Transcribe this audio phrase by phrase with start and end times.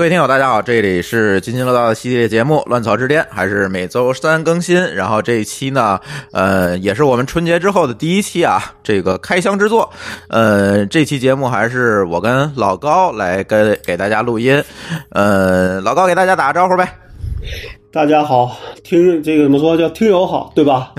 [0.00, 4.82] 各位听友，大家好，这里是津津乐道的系列节目《乱草之巅》，还是每周三更新。
[4.94, 6.00] 然后这一期呢，
[6.32, 9.92] 呃，也是我们春节之后的第一期啊，这个开箱之作。
[10.30, 14.64] 呃，这期节目还是我跟老高来跟给大家录音。
[15.10, 16.88] 呃，老高给大家打个招呼呗。
[17.92, 20.92] 大家好，听这个怎么说叫听友好，对吧？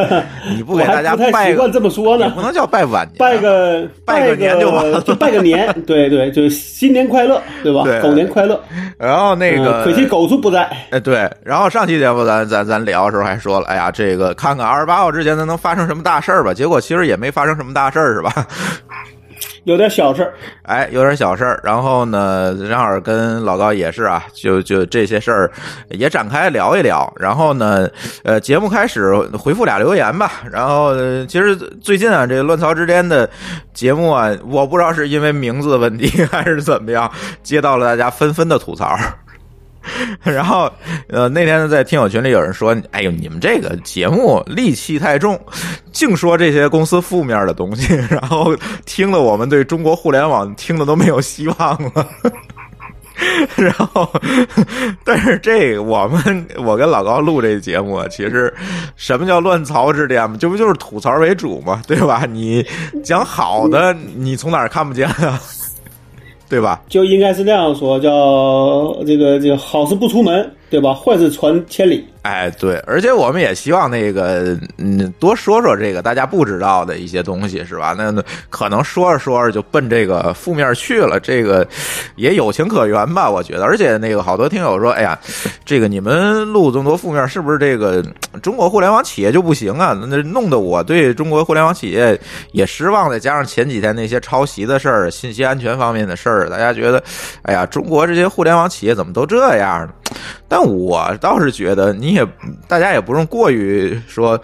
[0.56, 7.82] 你不给大家拜个习惯这么说呢不能叫拜晚年，拜个拜个年就完了就拜个年， 对对，就是新年快乐，对吧？
[7.84, 8.58] 对狗年快乐。
[8.96, 16.54] 然后那个嗯可惜狗叔不在，哎，对，然后上期节目咱咱咱聊的时候还说了，哎呀，这个看看二十八号之前咱能发生什么大事儿吧？
[16.54, 18.32] 结果其实也没发生什么大事儿，是吧？
[19.68, 20.32] 有点小事儿。
[20.62, 21.58] 哎，有点小事。
[21.62, 25.50] 然后呢，正好跟老高也是啊，就就这些事儿
[25.90, 27.12] 也展开聊一聊。
[27.18, 27.88] 然后呢，
[28.24, 30.32] 呃，节目开始回复俩留言吧。
[30.50, 30.94] 然后
[31.26, 33.28] 其实最近啊，这乱曹之间的
[33.74, 37.10] 节目啊，我不知道是因为名字的问题 还是怎么样，
[37.42, 38.96] 接到了大家纷纷的吐槽。
[40.22, 40.70] 然后，
[41.08, 45.38] 呃，那天在听友群里有人说：“哎呦，你们这个节目戾气太重，
[45.92, 51.56] 净说这些公司负面的东西， 然后听了我们对中国互联网听的都没有希望
[51.94, 52.06] 了。
[53.56, 54.08] ”然后，
[55.02, 58.54] 但是这我们我跟老高录这节目啊，其实
[58.94, 60.36] 什么叫乱槽之巅嘛？
[60.38, 62.24] 这不就是吐槽为主嘛，对吧？
[62.30, 62.64] 你
[63.02, 65.40] 讲好的，你从哪儿看不见啊？
[66.48, 66.82] 对吧？
[66.88, 70.94] 就应该是那样说，叫这个这个好事不出门，对吧？
[70.94, 72.04] 坏事传千里。
[72.28, 77.94] 哎，对，而且我们也希望那个，嗯，多说说这个大家不知道的一些东西，是吧？
[77.96, 81.66] 那那可能说着说着就奔这个负面去了，这个
[82.16, 83.30] 也有情可原吧？
[83.30, 83.64] 我觉得。
[83.64, 85.18] 而且那个好多听友说，哎呀，
[85.64, 88.04] 这个你们录这么多负面，是不是这个
[88.42, 89.98] 中国互联网企业就不行啊？
[89.98, 92.20] 那弄得我对中国互联网企业
[92.52, 93.08] 也失望。
[93.10, 97.02] 再加上前几天那些抄袭的事儿、信息安全方面的事儿，大家觉得，
[97.40, 99.88] 哎呀，中国这些互联网企业怎么都这样？
[100.46, 102.28] 但我倒是觉得，你也
[102.66, 104.38] 大家也不用过于说，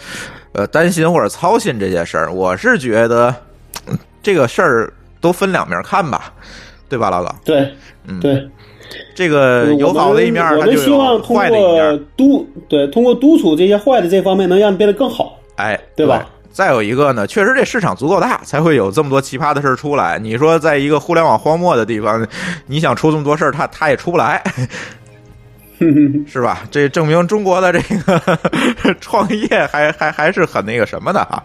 [0.52, 2.32] 呃，担心或者操心这些事儿。
[2.32, 3.34] 我是觉得
[3.86, 6.32] 嗯这个事儿都分两面看吧，
[6.88, 7.34] 对吧，老哥？
[7.44, 7.74] 对
[8.06, 8.48] 嗯，对，
[9.14, 12.04] 这个有好的一面，我们希望通过面。
[12.16, 15.38] 督对通过督促这些坏的这方面，能让你变得更好。
[15.56, 16.26] 哎，对吧？
[16.52, 20.20] 再有一个呢，确实这市场足够大，才会有这么多奇葩的事儿出来。
[20.20, 22.24] 你说，在一个互联网荒漠的地方，
[22.66, 24.40] 你想出这么多事儿，他他也出不来。
[26.26, 26.62] 是吧？
[26.70, 28.38] 这证明中国的这个
[29.00, 31.42] 创业还还还是很那个什么的哈。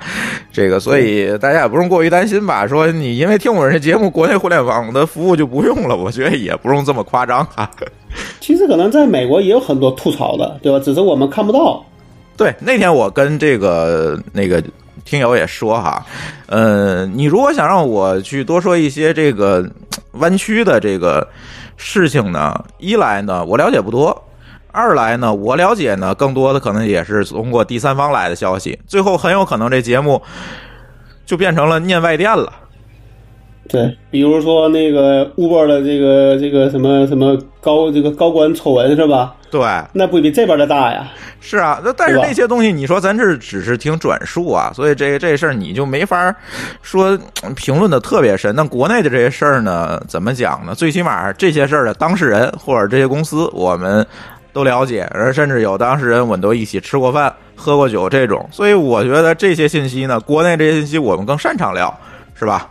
[0.52, 2.68] 这个，所以大家也不用过于担心吧。
[2.68, 7.70] 说你因为听我这节目，国内互联网的服务就不用了，我觉得也不用这么夸张哈。
[8.40, 10.80] 其实可能在美国也有很多吐槽的，对吧？
[10.84, 11.86] 只是我们看不到。
[12.38, 14.64] 对，那天我跟这个那个
[15.10, 16.06] 听友也说哈，
[16.46, 19.68] 呃，你如果想让我去多说一些这个
[20.12, 21.28] 弯曲的这个
[21.78, 24.16] 事情呢，一来呢我了解不多，
[24.72, 30.22] 二来呢我了解呢更多的可能也是通过第三方来的消息，最后很有可能这节目
[31.26, 32.54] 就变成了念外电了。
[33.70, 39.36] 对，比如说那个 Uber 的这个这个什么什么高这个高管丑闻是吧？
[39.52, 39.62] 对，
[39.94, 41.08] 那不比这边的大呀？
[41.40, 46.36] 是啊，那但是那些东西，你说咱这只是听转述啊，所以这这事儿你就没法
[46.82, 48.54] 说嗯评论的特别深。
[48.56, 50.74] 那国内的这些事儿呢，怎么讲呢？
[50.74, 54.06] 最起码这些事儿的当事人或者这些公司，我们
[54.52, 58.50] 都了解，而甚至有当事人我们都一起吃过饭、喝过酒这种。
[58.52, 61.96] 所以我觉得这些信息呢，国内这些信息我们更擅长聊，
[62.34, 62.68] 是吧？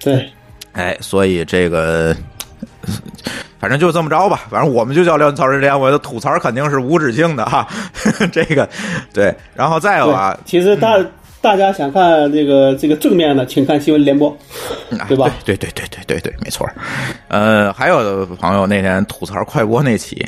[0.00, 0.32] 对，
[0.72, 2.16] 哎，所以这个。
[3.58, 7.68] 反正就这么着吧，反正我们就叫乱槽之间，我的吐槽肯定是无止境的哈。
[8.32, 8.66] 这个
[9.12, 10.96] 对，然后再有啊，其实大
[11.40, 14.28] 大家想看这个这个正面的，请看新闻联播，
[14.98, 15.30] 啊对吧？
[15.44, 16.68] 对对对对对对，没错。
[17.28, 20.22] 呃，还有的朋友那天吐槽快播那期，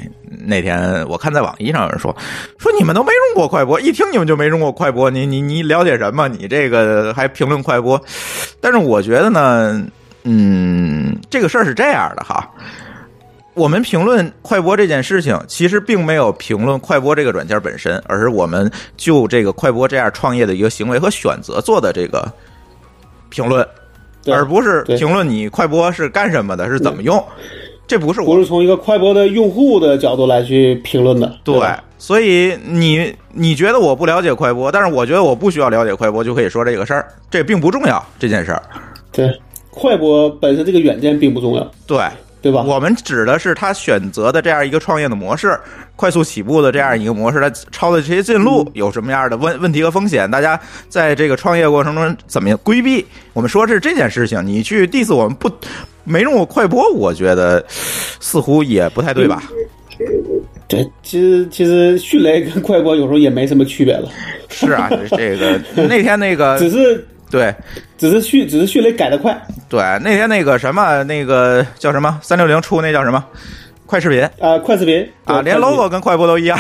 [0.46, 2.16] 那天我看在网易上有人说
[2.58, 6.28] 说你们都没用过快播，一听你们就没用过快播，你 你你了解什么？
[6.28, 8.00] 你这个还评论快播？
[8.60, 9.84] 但是我觉得呢，
[10.24, 12.50] 嗯，这个事儿是这样的哈。
[13.54, 22.26] 我们评论快播这件事情，其实并没有评论快播这个软件本身，而是我们就这个快播这样创业的一个行为和选择做的这个
[23.28, 23.66] 评论，
[24.24, 27.22] 对而不是评论你快播是干什么的，是怎么用。
[27.86, 38.62] 这不是我不是从一个快播的用户的角度来去评论的，对吧，所以你你觉得我不了解快播，但是我觉得我不需要了解快播就可以说这个事儿，这并不重要这件事儿。
[39.10, 39.28] 对，
[39.70, 41.98] 快播本身这个软件并不重要，对，
[42.42, 42.62] 对吧？
[42.62, 45.56] 我们指的是他选择的这样一个创业的模式，
[45.94, 50.30] 快速起步的这样一个模式，他抄的这些近路有什么样的问问题和风险？
[50.30, 53.06] 大家在这个创业过程中怎么样规避？
[53.32, 55.48] 我们说是这件事情，你去 diss 我们不
[56.04, 59.42] 没用过快播，我觉得似乎也不太对吧？
[60.66, 64.08] 对，其实其实迅雷跟快播有时候也没什么区别了，
[64.48, 67.52] 是啊，这个那天那个 只是对。
[67.98, 69.36] 只是迅只是迅雷改的快。
[69.68, 73.24] 对，那天那个什么那个叫什么三六零出那叫什么
[73.86, 74.22] 快视频。
[74.38, 75.08] 啊、快视频。
[75.24, 76.58] 啊，连 logo 跟快播都一样。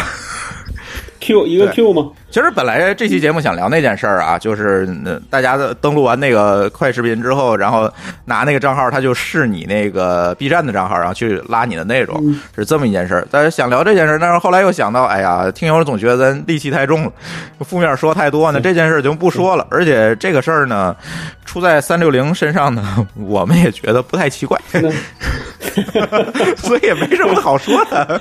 [1.22, 7.88] Q 一个 Q 吗，其实本来这期节目想聊那件事儿啊，就是呃大家的登录完那个快视频之后，然后
[8.24, 12.20] 拿那个账号，他就试你那个 B 站的账号，然后去拉你的内容，
[12.56, 13.26] 是这么一件事儿。
[13.30, 17.12] 但是想聊这件事儿，但是后来又想到，哎呀，听友总觉得咱戾气太重了，
[17.60, 19.64] 负面说太多呢，这件事儿就不说了。
[19.70, 20.96] 而且这个事儿呢，
[21.44, 24.60] 出在三六零身上呢，我们也觉得不太奇怪，
[26.56, 28.20] 所以也没什么好说的。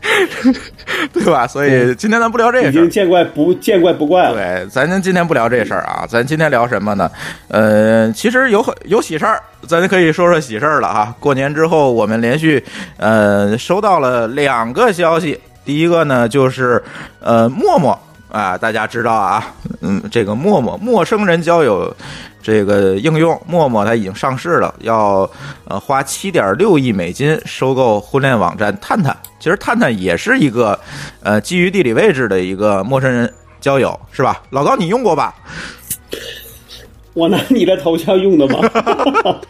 [1.12, 1.46] 对吧？
[1.46, 4.34] 所以今天咱不聊这个事儿已经，见怪不见怪不怪了。
[4.34, 7.10] 对，咱今天不聊这事儿啊，咱今天聊什么呢？
[7.48, 11.14] 呃，其实有很有喜事儿，咱可以说说喜事儿了哈。
[11.20, 12.62] 过年之后，我们连续
[12.96, 16.82] 呃收到了两个消息，第一个呢就是
[17.20, 17.98] 呃陌陌
[18.30, 19.44] 啊，大家知道啊，
[19.80, 21.94] 嗯，这个陌陌陌生人交友
[22.42, 25.28] 这个应用陌陌它已经上市了，要
[25.64, 29.16] 呃花七点六亿美金收购婚恋网站探探。
[29.38, 30.78] 其实探探也是一个
[31.22, 34.42] 呃基于地理位置的一个陌生人交友，是吧？
[34.50, 35.34] 老高你用过吧？
[37.14, 38.60] 我拿你的头像用的吗？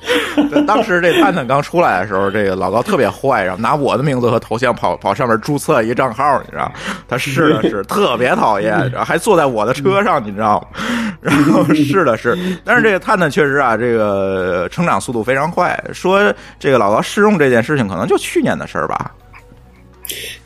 [0.50, 6.72] 对当时这探探刚出来的时候，这个老高特别坏，然后拿我的名字和头像跑跑上面注册一个账号，你知道？
[7.06, 10.80] 他试了试，特别讨厌，然后还坐在我的车上，你知道吗？
[11.20, 15.78] 然后试了试，但是这个探探确实啊，这个成长速度非常快。
[15.92, 19.10] 说这个老高试用这件事情，可能就去年的事儿吧。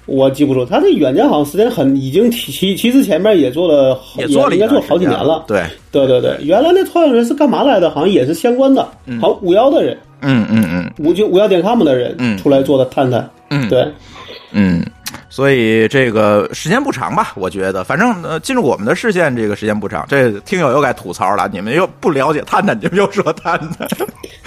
[0.06, 5.44] 我记不住，他这软件好像时间很，已经其其其实前面也做了好，也做了一应该做好几年了。
[5.48, 7.90] 对，对对对，原来那创始人是干嘛来的？
[7.90, 8.82] 好像也是相关的，
[9.20, 10.92] 好像五幺的人，嗯嗯嗯。
[10.98, 12.36] 五九五幺点 com 的人嗯。
[12.36, 13.28] 出来做的探探。
[13.50, 13.86] 嗯，对，
[14.52, 14.84] 嗯，
[15.34, 17.32] 所以这个时间不长吧？
[17.34, 20.06] 我觉得，反正呃，进入我们的视线这个时间不长。
[20.08, 23.88] 这听友又该吐槽了，你们又不了解探探，你们又说探探，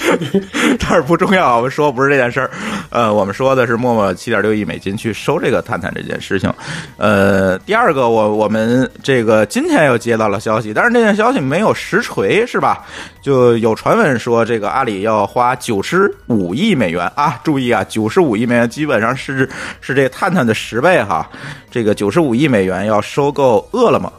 [0.80, 1.58] 但是不重要。
[1.58, 2.50] 我们说不是这件事儿，
[2.90, 6.50] 呃，我们说的是陌陌七点六亿美金去收这个探探这件事情。
[6.96, 12.86] 呃，第二个，我我们这个今天又接到了消息，但是这件消息没有实锤，是吧？
[13.22, 17.38] 就有传闻说，这个阿里要花九十五亿美元啊！
[17.44, 19.50] 注意啊，九十五亿美元基本上是
[19.82, 21.30] 是这探探的十倍哈。
[21.70, 24.12] 这个九十五亿美元要收购饿了么，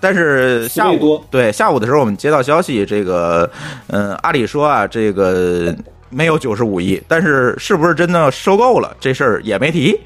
[0.00, 3.50] 但是下午对下午的时候，我们接到消息，这个
[3.88, 5.74] 嗯，阿里说啊，这个
[6.08, 9.98] 没有九十五亿，但是是不是真的收购了这事儿也没提。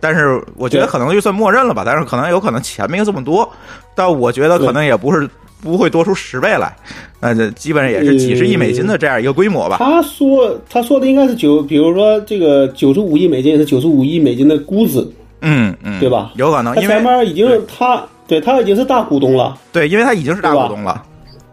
[0.00, 3.50] 但是我觉得可能就算默认了吧，但是可能有可能钱没有这么多，
[3.94, 5.26] 但我觉得可能也不是
[5.64, 6.72] 不会多出十倍来，
[7.18, 9.78] 那这基本上也是几十亿美金的这样一个规模吧。
[9.78, 15.04] 他说他说的应该是九，比如说这个九十五亿美金也是九十五亿美金的估值，
[15.40, 21.02] 嗯嗯，对吧有可能，他因为前面已经是他对他已经是大股东了，对，因为他已经是大股东了。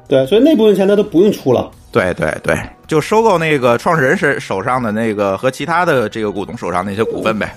[0.08, 1.72] 对，所以那部分钱他都不用出了。
[1.90, 7.54] 对对对，就收购那个创始人手手上的那个和其他的这个股东手上那些股份呗。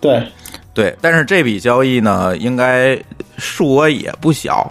[0.00, 0.22] 对，
[0.72, 2.98] 对，但是这笔交易呢，应该
[3.36, 4.70] 数额也不小，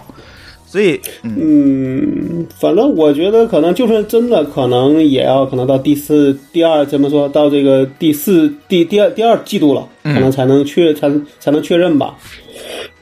[0.70, 11.10] 所以嗯嗯，反正我觉得可能就算真的，可能也要可能到第四、第二怎么说到这个第四、第第二第二季度了，嗯可能才能确才
[11.40, 12.14] 才能确认吧，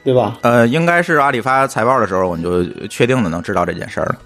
[0.02, 0.38] 对吧？
[0.40, 4.16] 呃，应该是阿里发财报的时候，我们就确定的能知道这件事儿了。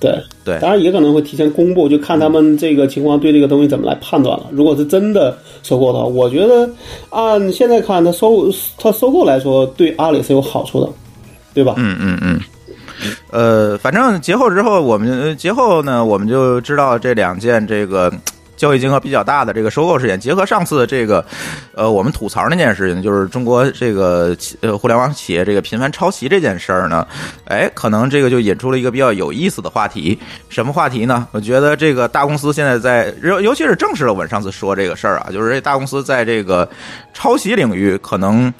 [0.00, 4.46] 对对当然也可能会提前公布，就看他们这个情况对这个东西怎么来判断了。
[4.52, 6.68] 如果是真的收购的话，我觉得
[7.08, 10.90] 按现在看，它收它收购来说，对阿里是有好处的，
[11.54, 11.74] 对吧？
[11.78, 12.38] 嗯嗯嗯。
[13.30, 18.12] 呃，反正节后之后，我们节后呢，我们就知道这两件这个
[18.56, 21.24] 交易金额比较大的这个收购事件，结合上次这个
[21.74, 27.06] 呃我们吐槽那件事情，就是中国这个呃互联网企业这个频繁抄袭这件事儿呢，
[27.44, 30.18] 哎，可能这个就引出了一个比较有意思的话题。
[30.48, 31.26] 什么话题呢？
[31.30, 36.68] 我觉得这个大公司现在在，尤尤其是正式的，我们上次说这个事儿啊，就是这大公司在这个
[37.14, 38.52] 抄袭领域可能。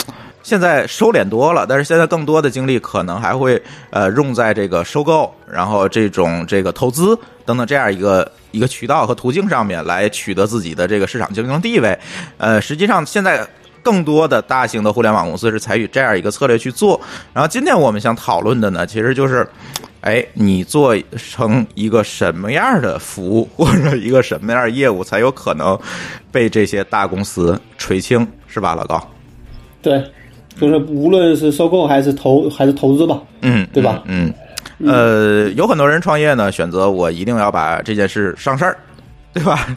[0.49, 7.15] 现在收敛多了，但是现在更多的精力可能还会呃用在这个收购，然后这种这个投资
[7.45, 11.99] 等等这样一个一个渠道和途径上面来取得自己的这个市场竞争地位。
[12.39, 13.47] 呃，实际上现在
[13.83, 16.99] 更多的大型的互联网公司是采取这样一个策略去做。
[17.35, 19.47] 然后今天我们想讨论的呢，其实就是，
[20.01, 25.79] 哎，你做成一个什么样的服务或者一个什么样的业务，才有可能
[26.33, 29.07] 被这些大公司垂青，是吧，老高？
[29.81, 30.05] 对，
[30.61, 34.33] 就是无论是收购还是投还是投资吧，嗯，对吧嗯，
[34.85, 38.77] 呃，有很多人创业呢，选择我一定要把这件事上事儿，
[39.39, 39.69] 对吧？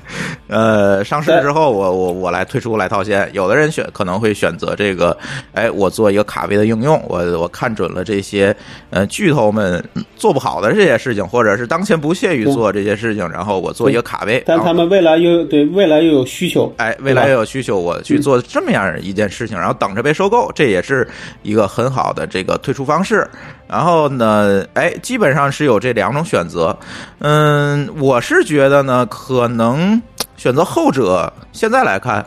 [0.47, 3.29] 呃，上市之后，我我我来退出来套现。
[3.31, 5.15] 有的人选可能会选择这个，
[5.53, 8.55] 哎，我做一个卡位的应用，我我看准了这些
[8.89, 9.83] 呃巨头们
[10.15, 21.07] 做不好的这些事情，或者是当前不屑于做这些事情，然后我做一个卡位，但他们未来又对未来又有需求，哎，未来又有需求，我去做这么样一件事情，然后等着被收购，这也是
[21.43, 23.29] 一个很好的这个退出方式。
[23.71, 26.77] 然后呢，哎，基本上是有这两种选择。
[27.19, 29.99] 嗯，我是觉得呢，可能
[30.35, 31.31] 选择后者。
[31.53, 32.25] 现在来看，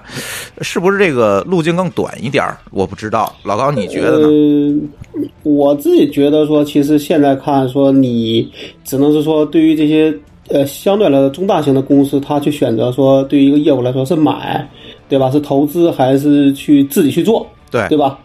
[0.62, 2.56] 是不是这个路径更短一点儿？
[2.70, 4.26] 我不知道，老高你觉得呢？
[4.26, 8.50] 呃，我自己觉得说，其实现在看说，你
[8.82, 10.14] 只能是说，对于这些
[10.48, 14.66] 呃相对来说中大型的公司，他去选择说，对于一个业务来说是买，
[15.10, 15.30] 对吧？
[15.30, 18.18] 是投资还是去自己去做，对对吧？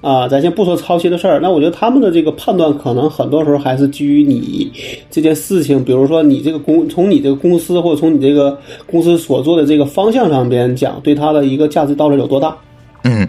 [0.00, 4.70] 啊，咱先不说抄袭的事儿，那我觉得他们的这个判断可能很多时候还是基于你
[5.10, 12.56] 这件事情，比如说你这个公从你这个公司或者从你这个公司所做的这个方向上边讲，对它的一个价值到底有多大。
[13.04, 13.28] 嗯，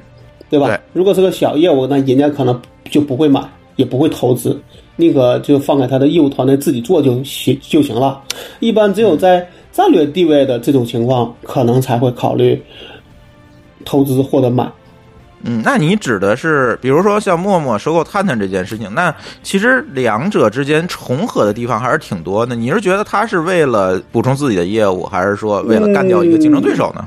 [0.49, 0.67] 对吧？
[0.67, 3.41] 对如果是个小业务，那人家可能就不会买，
[3.75, 4.59] 也不会投资，
[4.95, 8.21] 宁可就放给他的业务团队自己做就行就行了。
[8.59, 12.61] 一般只有在战略地位的这种情况，可能才会考虑
[13.85, 14.69] 投资或者买。
[15.43, 22.55] 嗯，那你指的是，比如说像陌陌收购探探这件事情，那其实两者之间重合的地方还是挺多的。
[22.55, 27.05] 你是觉得他是为了补充自己的业务，还是说为了干掉一个竞争对手呢？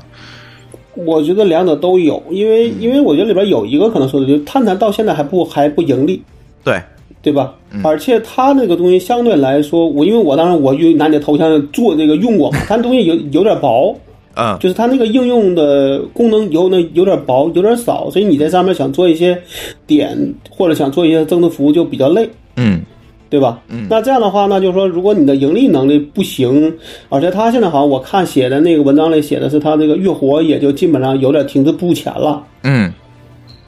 [0.95, 6.21] 我觉得两者都有，因为因为我觉得里边有一个可能说的，就是探探到现在还不还不盈利，
[6.63, 6.79] 对，
[7.21, 7.53] 对吧？
[7.83, 13.95] 而且它那个东西相对来说，我因为我当时我用拿你的头像做那个用过嘛，它东西有有点薄，
[14.35, 19.39] 嗯，就是它那个应用的功能有那有点薄，有点少，所以你在上面想做一些
[19.85, 20.17] 点
[20.49, 22.81] 或者想做一些增值服务就比较累，嗯
[23.29, 23.59] 对吧？
[23.67, 26.71] 嗯那这样的话呢，就是说，如果你的盈利能力不行，
[27.09, 32.43] 而且它现在好像我看写的那个文章里写的是它这个月活也就基本上有点停滞不前了。
[32.63, 32.93] 嗯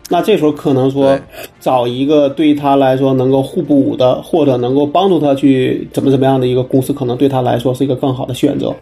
[0.07, 1.19] 那这时候可能说
[1.59, 8.73] 找一个对他来说能够互补的，或者能够帮助他去怎么怎么样的一个公司，可能对他来说是一个更好的选择。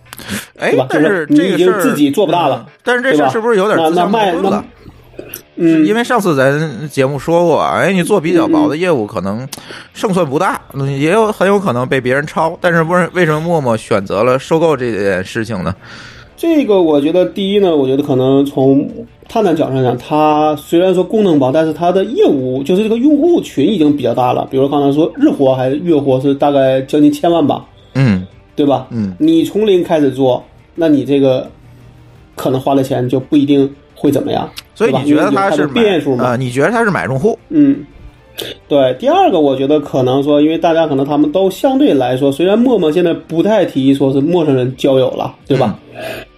[0.60, 4.66] 哎吧，但是你已这个事儿经自己做不大了嗯但是这事儿是不是有点那自相矛那卖那盾了？
[5.56, 9.48] 嗯，因为上次咱节目说过，哎，你做比较薄的业务，可能
[9.94, 12.58] 胜算不大，嗯也有很有可能被别人抄。
[12.60, 15.74] 但是不是为什么陌陌选择了收购这件事情呢？
[16.44, 18.86] 这个我觉得第一呢，我觉得可能从
[19.30, 24.46] 探探角度上讲，它虽然说功能薄，但是它的业务就是这个用户群已经比较大了。
[24.52, 28.88] 比如刚才说日活还是月活是大概将近千万吧，嗯对吧？
[28.92, 30.44] 嗯，你从零开始做，
[30.76, 31.50] 那你这个
[32.36, 34.50] 可能花的钱就不一定会怎么样。
[34.76, 36.26] 所以你觉得它是变数吗？
[36.26, 36.36] 啊？
[36.36, 37.40] 你觉得它是买用户？
[37.48, 37.86] 嗯，
[38.68, 38.94] 对。
[39.00, 45.80] 第二个，我觉得可能说，因为大家可能他们都相对来说，虽然陌陌现在不太提说是陌生人交友了，对吧？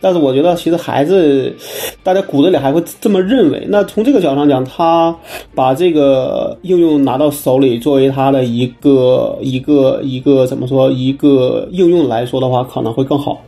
[0.01, 1.55] 但是我觉得其实还是
[2.03, 3.65] 大家骨子里还会这么认为。
[3.69, 5.15] 那从这个角度上讲，他
[5.55, 13.41] 把这个应用拿到手里，作为他的一个一个一个怎么说一个应用来说的话，可能会更好，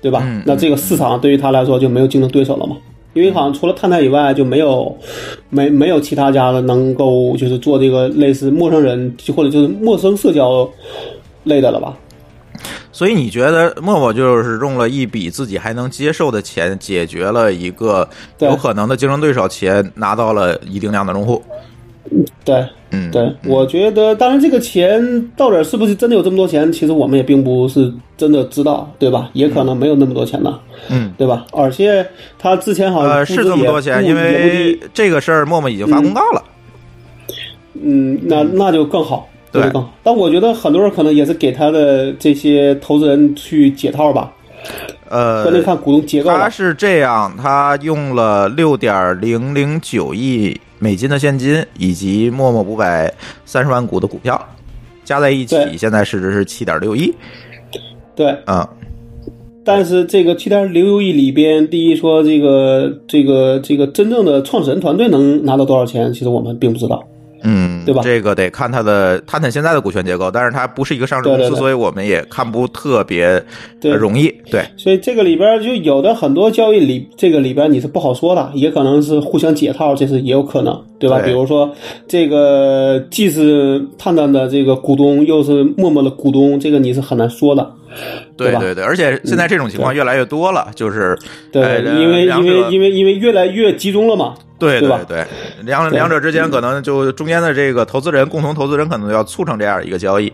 [0.00, 0.22] 对吧？
[0.24, 2.76] 嗯那这个市场对于他来说就没有竞争对手了嘛？
[3.20, 4.96] 因为好像除了探探以外，就没有
[5.50, 10.68] 没没有其他家的能够就是做这个类似陌生人或者就是陌生社交
[11.44, 11.96] 类的了吧？
[12.92, 18.08] 所以你觉得陌陌就是用了一笔自己还能接受的钱，解决了一个
[18.38, 21.42] 对有可能的竞争对手，且拿到了一定量的用户？
[22.44, 29.28] 对嗯，对，我觉得当然这个钱到底是不是真的有这么多钱，其实我们也并不是真的知道，对吧？
[29.32, 30.58] 也可能没有那么多钱呢，
[30.88, 31.44] 嗯，对吧？
[31.52, 32.06] 而且
[32.38, 36.42] 他之前好像呃，是这么多钱，因为这个事儿陌陌已经发公告了。
[37.74, 39.92] 嗯，那那就更好，对更好。
[40.02, 44.32] 但我觉得很多人可能也是给他的这些投资人去解套吧，
[45.10, 46.30] 呃关，键看股东结构。
[46.30, 53.12] 他是这样，他用了六点零零九亿美金的现金，以及陌陌五百
[53.44, 54.40] 三十万股的股票，
[55.04, 57.14] 加在一起，现在市值是七点六亿。
[58.14, 58.68] 对，啊、
[59.64, 67.02] 但是这个七点六亿里边，第一说这个这个这个真正的创始人团队能拿到多少钱，其实我们并不知道。
[67.48, 73.40] 嗯，对吧这个得看它的探探现在的股权结构，但是它不是一个上市公司，对对对所以我们也看不特别
[73.80, 74.26] 容易。
[74.50, 81.20] 对，所以这个里边就有的很多交易里，这个里边你是不好说的，也可能是互相解套，这是也有可能，对吧？
[81.20, 81.72] 对比如说
[82.08, 87.70] 这个既是探探的这个股东，又是陌陌的股东，这个你是很难说的，吧？
[88.36, 91.18] 对对对，而且现在这种情况越来越多了，就是
[91.52, 95.00] 对，哎因为因为因为因为越来越集中了嘛，对对吧？
[95.08, 95.24] 对，
[95.62, 100.32] 两两者之间可能就中间的这个投资人，共同投资人可能要促成这样一个交易。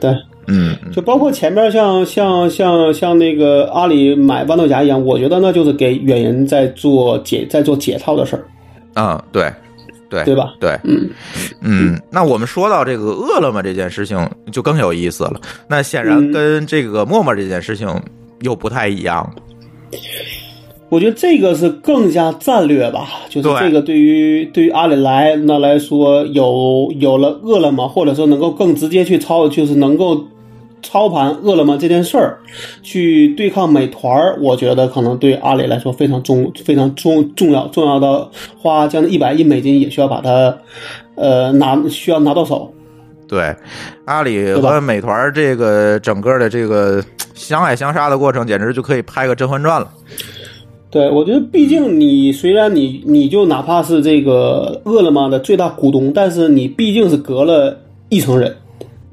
[0.00, 0.10] 对，
[0.46, 0.92] 嗯，嗯。
[0.92, 8.44] 就包括前面像像像像那个阿里买豌豆荚一样，我觉得那就是给远人在做解在做解套的事儿，
[9.00, 9.52] 啊，对，
[10.14, 10.54] 对，对吧？
[10.60, 11.10] 对，嗯
[11.60, 14.16] 嗯，那我们说到这个饿了么这件事情
[14.52, 15.40] 就更有意思了。
[15.68, 17.88] 那显然嗯跟这个陌陌这件事情
[18.42, 19.28] 又不太一样。
[20.90, 30.24] 我觉得这个是更加战略吧，就是这个对于对于阿里来那来说，有有了饿了么，或者说能够更直接去操，就是能够
[30.84, 32.38] 操盘饿了么这件事儿，
[32.82, 40.56] 去对抗美团儿，我觉得可能对阿里来说非常重非常重重要，重要到花将近一百亿美金也需要把它
[41.16, 42.72] 呃拿需要拿到手。
[43.26, 43.56] 对，
[44.04, 47.02] 阿里和美团这个整个的这个
[47.34, 49.90] 相爱相杀的过程，简直就可以拍个《甄嬛传》了。
[50.90, 57.76] 对，我觉得毕竟你虽然你你就哪怕是这个饿了么的最大股东，但是你毕竟是隔了
[58.10, 58.54] 一层人，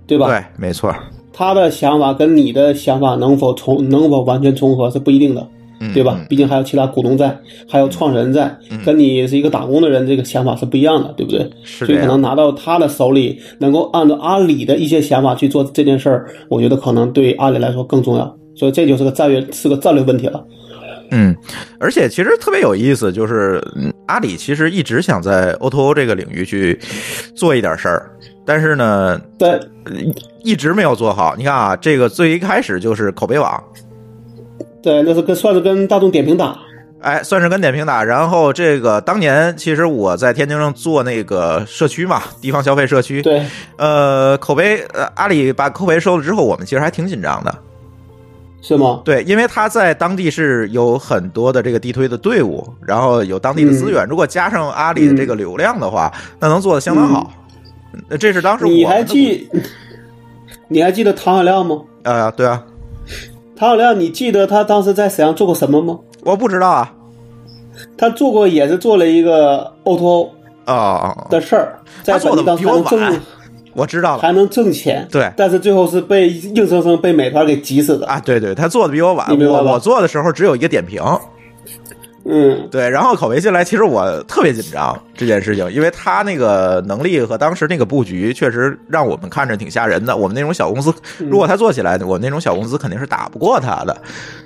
[0.06, 0.28] 对吧？
[0.28, 0.94] 对，没错。
[1.34, 5.48] 他的想法跟你的想法能否重能否完全重合是不一定的，
[5.80, 6.20] 嗯对吧？
[6.30, 7.36] 毕竟还有其他股东在，
[7.68, 11.50] 还有创始人在，跟你是一个打工的人，这个想法是不一样的，对不对？
[11.64, 18.38] 所以可能拿到他的手里，能够按照阿里的一些想法去做这件事儿，我觉得可能对阿里来说更重要。
[18.56, 20.44] 所以这就是个战略，是个战略问题了。
[21.14, 21.36] 嗯，
[21.78, 26.80] 而且其实特别有意思，就是嗯阿里其实一直想在 O to O 这个领域去
[27.36, 28.12] 做一点事儿，
[28.46, 29.60] 但是呢，但，
[30.44, 31.36] 一直没有做好。
[31.38, 33.64] 你看啊，这个最一开始就是口碑网，
[34.82, 36.58] 对，那是跟算是跟大众点评打，
[37.02, 38.04] 哎，算是跟点评打。
[38.04, 43.46] 然后这个当年其实我在天津上做那个社区嘛，地方消费社区，对，
[43.78, 47.56] 呃，口碑，呃，阿里把口碑收了之后，我们其实还挺紧张的。
[48.64, 49.02] 是吗？
[49.04, 57.34] 对，因为他在当地是有很多的这个地推的队伍，然后有当地的资源，如果加上阿里的这个流量的话，那能做的相当好。
[58.10, 59.50] 那这是当时我你还记，
[60.68, 61.82] 你还记得唐小亮吗？
[62.04, 62.64] 呃，对啊，
[63.56, 66.00] 唐小亮，你记得他当时在沈阳做过什么吗？
[66.24, 66.94] 我不知道啊，
[67.98, 70.30] 他做过也是做了一个 O to O
[70.66, 73.22] 啊，的事儿，在他做的本地当时比我还能挣晚，
[73.74, 78.08] 我知道了还能挣钱，对但是最后是被硬生生被美团给急死的。
[78.08, 81.02] 啊，对对，他做的比我晚，我我做的时候只有一个点评，
[82.24, 90.16] 嗯，对，然后口碑进来，其实我特别紧张这件事情，因为他那个能力和当时那个布局，确实让我们看着挺吓人的。
[90.16, 94.02] 我们那种小公司，嗯如果他做起来，我们那种小公司肯定是打不过他的。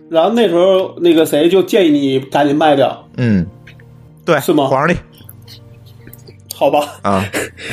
[0.10, 3.46] 然后那时候那个谁就建议你赶紧卖掉，嗯，
[4.24, 4.96] 对，是吗黄上帝
[6.58, 6.88] 好吧？
[7.02, 7.22] 啊，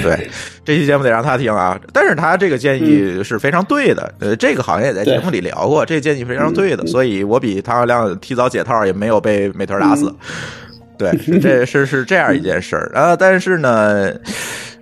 [0.02, 0.28] 对，
[0.64, 1.80] 这期节目得让他听啊。
[1.92, 10.12] 但是他这个建议是非常对的，呃，这个好像也在节目里聊过，这个建议非常对的，所以我比唐小亮提早解套，也没有被美团打死。
[10.98, 13.14] 对，这是是这样一件事儿啊。
[13.14, 14.12] 但是呢，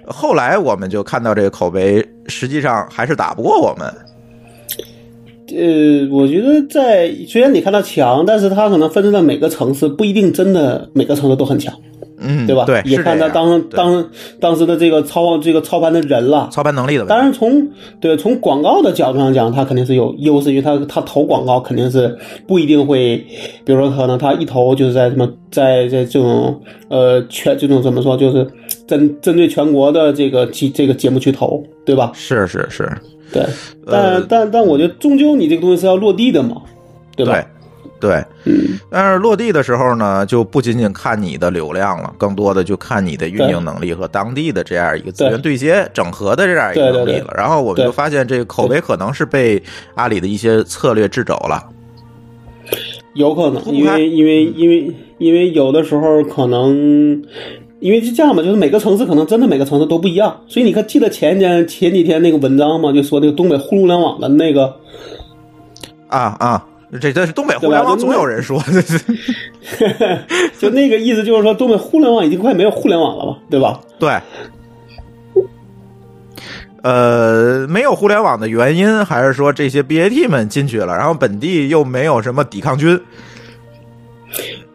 [0.06, 3.86] 后来我们就看到这个口碑，实际上还是打不过我们。
[5.52, 11.74] 呃，我觉得在虽然你看到强，但是他可能分散在每个城市，不一定真的每个城市都很强，
[12.20, 12.64] 嗯，对吧？
[12.66, 14.06] 对，也看他当当
[14.38, 16.48] 当时的这个操这个操盘的人了。
[16.52, 17.06] 操盘能力的。
[17.06, 17.66] 当然从，
[18.00, 23.16] 对从广告的角度上讲，他肯定是有优势，因为他他投广告肯定是不一定会，
[23.64, 28.46] 比如说可能他一投就是在什么在在这种呃全这种怎么说，就是
[28.86, 32.12] 针针对全国的这个节这个节目去投，对吧？
[32.14, 32.86] 是是是，
[33.32, 33.42] 对，
[33.86, 36.56] 呃但但但我觉得终究你这个东西是要落地的嘛，
[37.16, 37.32] 对吧？
[37.32, 37.59] 对。
[38.00, 38.14] 对，
[38.46, 47.04] 嗯，但是落地的时候呢，就不仅仅看你的流量了，更多的就看你的运营能力和当地的这样一个资源对接、整合的这样一个能力了。
[47.04, 49.62] 对对对然后我们就发现，这个口碑可能是被
[49.94, 51.62] 阿里的一些策略制肘了。
[53.14, 57.22] 有可能，因为因为因为因为有的时候可能
[57.80, 62.92] 因为是这样吧，就是每个城市可能真的每个城市都不一样，所以你看，记得前天前几天那个文章嘛？
[62.92, 64.76] 就说那个东北互联网的那个，
[66.06, 66.66] 啊啊，
[66.98, 68.60] 这这是东北互联网，总有人说
[70.58, 73.80] 就那个意思就是说，东北互联网已经快没有互联网了吧，对吧？
[73.98, 74.18] 对。
[76.82, 82.98] 呃，没有互联网的原因，还是说这些 BAT 们进去了，然后本地又没有什么抵抗军？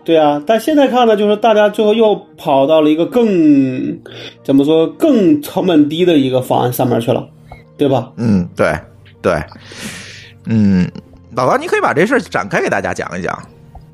[0.03, 3.99] 对啊，但现在看呢，就是大家最后又跑到了一个更
[4.43, 7.27] 怎么说更成本低的一个方案上面去了，
[7.75, 8.11] 对吧？
[8.17, 8.71] 嗯，对，
[9.23, 9.33] 对，
[10.45, 10.87] 嗯，
[11.35, 13.37] 老高，你可以把这事儿展开给大家讲一讲，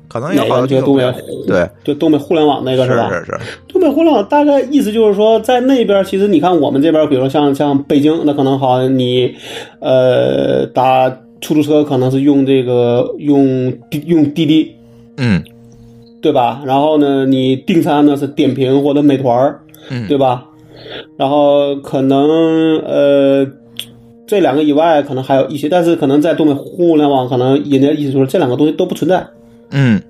[0.08, 1.14] 可能有好多就东北
[1.46, 3.08] 对，就东北互联网那个是吧？
[3.10, 9.34] 是是，东北互联网大概意思就是说，在那边其实你看我们这边，比如像像北京，那可能好像你
[9.80, 13.72] 呃打出租车可能是用这个用
[14.06, 14.76] 用滴滴，
[15.16, 15.42] 嗯。
[16.22, 16.62] 对吧？
[16.64, 19.58] 然后呢，你订餐呢是点评或者美团
[19.90, 20.44] 嗯，对吧？
[21.16, 23.44] 然后可能呃，
[24.32, 29.22] 这两个以外，可能还有一些，但是可能在东北互联网，可能人家意思说这两个东西都不存在，
[29.72, 30.00] 嗯，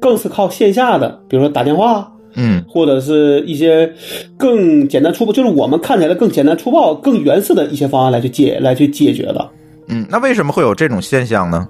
[0.00, 3.92] 更是靠线下的，比如说打电话，嗯，或者是一些
[4.38, 9.46] 更简单粗暴，就是我们看起来更简单粗暴、更原始的一些方案来去解来去解决的。
[9.88, 11.68] 嗯，那为什么会有这种现象呢？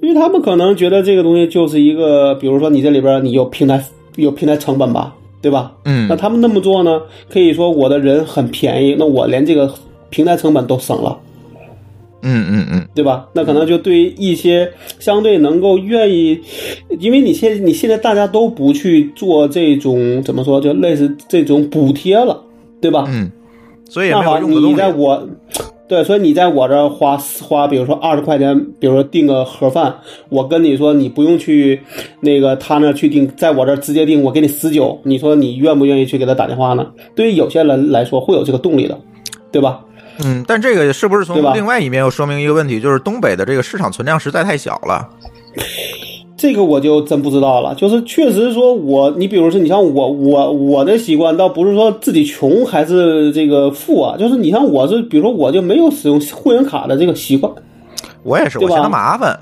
[0.00, 3.78] 因为他们可能觉得这个东西就是一个，比如说你这里边你有平台
[4.16, 5.70] 有平台成本吧，对吧？
[5.84, 6.98] 嗯，那他们那么做呢，
[7.30, 9.70] 可以说我的人很便宜，那我连这个
[10.14, 11.18] 平台成本都省了，
[12.22, 13.28] 嗯嗯嗯，对吧？
[13.32, 16.40] 那可能就对于一些相对能够愿意，
[17.00, 22.40] 因为你现你现在大家都不去做这种怎么说，就类似这种补贴了，
[22.80, 23.04] 对吧？
[23.08, 23.28] 嗯，
[23.90, 24.76] 所以那好，你。
[24.76, 25.28] 在我，
[25.88, 29.96] 对，所以你在我这儿花花，比如说二十块钱，比如说订个盒饭，
[30.28, 31.80] 我跟你说你不用去
[32.20, 36.86] 那个他那儿去订，在我这儿直接订，我给你十九，你说你愿不愿意去给他打电话呢？
[37.14, 38.98] 对于有些人来说会有这个动力的，
[39.52, 39.84] 对吧？
[40.22, 45.08] 嗯，但这个是不是从另外一面又说明一个问题，就是东北的这个市场存量实在太小了。
[46.36, 57.50] 这个我就真不知道了，就是确实说我，你比如说，你像我，我我的习惯倒不是说自己穷还是这个富啊，就是你像我是，比如说我就没有使用会员卡的这个习惯，
[58.24, 59.38] 我也是，我嫌它麻烦。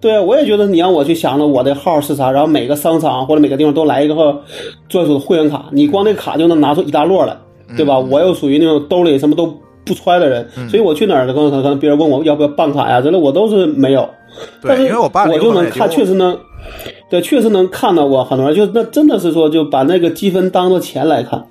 [0.00, 4.42] 对，我也觉得你让我去想着我的号是啥，然后每个商场或者每个地方都来一个
[4.88, 7.36] 专属的会员卡，你光那卡就能拿出一大摞来，
[7.76, 7.98] 对吧？
[7.98, 14.08] 我又属于那种兜里什么都不揣的人，所以我去哪儿可能可能别人问我要不要办卡呀之类，我都是没有。
[14.62, 16.38] 但对，是因为我就能看，确实能，
[17.10, 21.42] 对，确实能看到过很多人，就那真的是说就把那个积分当做钱来看，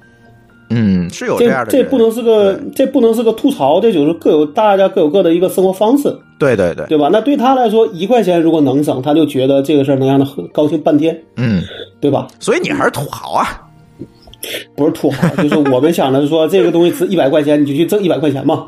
[0.69, 6.15] 嗯是有这样的这，这不能是个这不能是个吐槽，这就是各有大家各有各的一个生活方式。
[6.39, 7.09] 对对对，对吧？
[7.11, 11.61] 那对他来说，一块钱如果能省，他就觉得这个事儿能让他高兴半天，嗯，
[11.99, 12.27] 对吧？
[12.39, 13.61] 所以你还是土豪啊。
[14.75, 18.67] 不是土豪，就是 我们想的是说，这个东西值一百块钱，你就去挣一百块钱嘛，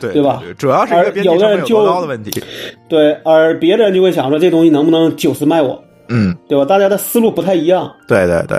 [0.00, 0.42] 对对吧？
[0.58, 2.42] 主要是有多高的问题。
[2.88, 3.12] 对。
[3.24, 6.64] 而别的人就会想说，这东西能不能九十卖我，嗯，对吧？
[6.64, 7.90] 大家的思路不太一样。
[8.06, 8.58] 对对对。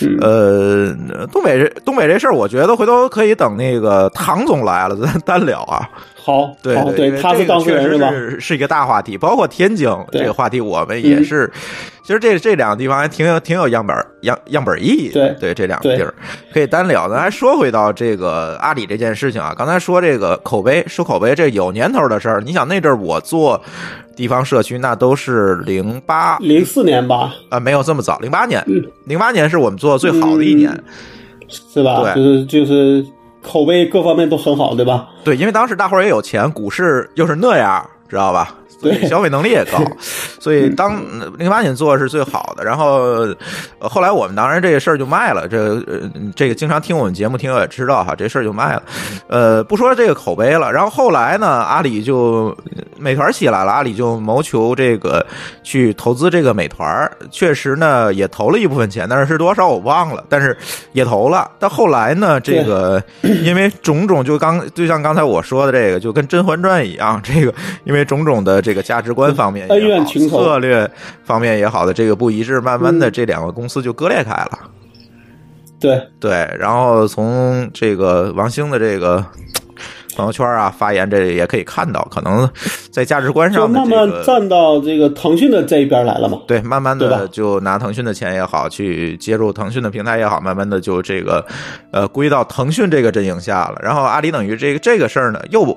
[0.00, 5.86] 嗯呃，东北这东北这事儿，我觉得回头可以等那个唐总来了咱单聊啊。
[6.28, 8.10] 好，对好，对这个他是当事人确实吧？
[8.10, 11.50] 是是一个大话题，包括天津这个话题，我们也是。
[12.02, 15.30] 其实这这两个地方还挺有挺有样本样样本意义的。
[15.30, 16.12] 对对，这两个地儿
[16.52, 17.08] 可以单聊。
[17.08, 22.42] 咱还说回到这个阿里这件事情啊，刚才说这个口碑说口碑，这有年头的事儿。
[22.44, 23.58] 你想那阵儿我做
[24.14, 30.70] 地方社区，那都是零八零四年吧，啊，没有这么早，零八年，嗯零八年是我们做的最好的一年。
[31.50, 32.12] 是吧？
[32.12, 33.02] 对就是就是
[33.42, 35.08] 口碑各方面都很好，对吧？
[35.24, 38.54] 对，因为当时大伙儿也有钱，股市又是那样，知道吧？
[38.80, 39.82] 所以对消费能力也高，
[40.38, 41.02] 所以当
[41.36, 42.64] 零八年做的是最好的。
[42.64, 43.26] 然后，
[43.78, 45.48] 呃后来我们当然这个事儿就卖了。
[45.48, 45.82] 这
[46.36, 48.82] 这个经常听我们节目听友也知道哈，这事儿就卖了。
[49.26, 50.70] 呃，不说这个口碑了。
[50.72, 52.56] 然后后来呢，阿里就
[52.96, 55.24] 美团起来了，阿里就谋求这个
[55.62, 60.56] 去投资这个美团，确实呢也投了一部分钱，但是是多少我忘了，但是
[60.92, 61.50] 也投了。
[61.58, 67.52] 但后来呢，这个因为种种就刚就像刚才我说的这个，就跟《甄嬛传》一样，这个
[67.84, 70.90] 因为种种的这个价值观方面也好恩怨情仇策略
[71.24, 74.58] 方面也好的这个不一致，慢慢的这两个公司就割裂开了。
[75.80, 79.24] 对，对，然后从这个王兴的这个
[80.14, 82.46] 朋友圈啊发言，这也可以看到，可能
[82.90, 84.06] 在价值观上慢这个。
[84.06, 86.38] 慢站到这个腾讯的这一边来了嘛。
[86.46, 91.42] 对，慢慢的就拿腾讯的钱也好，去接入腾讯的平台也好，慢慢的就这个，
[91.90, 93.78] 呃，归到腾讯这个阵营下了。
[93.82, 95.74] 然后阿里等于这个这个事儿呢，又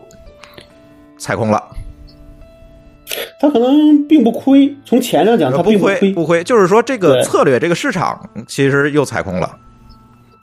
[1.18, 1.64] 踩空了。
[3.42, 9.50] 他可能并不亏，从钱上讲他不并亏，亏不亏，就是说这个策略这个市场其实又踩空了。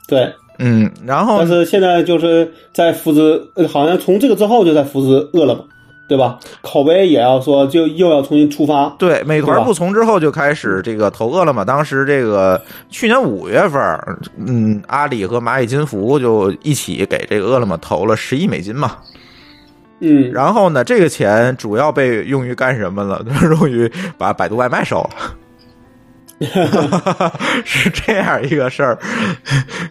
[0.09, 0.29] 对。
[0.59, 5.65] 嗯，然后但是现在就是在扶持，呃好像从这个之后就在扶持饿了么，
[6.09, 6.41] 对吧？
[6.63, 11.65] 口碑也要说就又要重新出发，对，美团不从之后就开始这个投饿了么。
[11.65, 13.81] 当时这个去年五月份，
[14.45, 18.97] 嗯，阿里和蚂蚁金服就一起给这个饿了么投了十亿美金嘛。
[20.01, 23.25] 嗯，然后呢，这个钱主要被用于干什么了？
[23.59, 25.11] 用于把百度外卖收了。
[27.65, 28.99] 是这样一个事儿，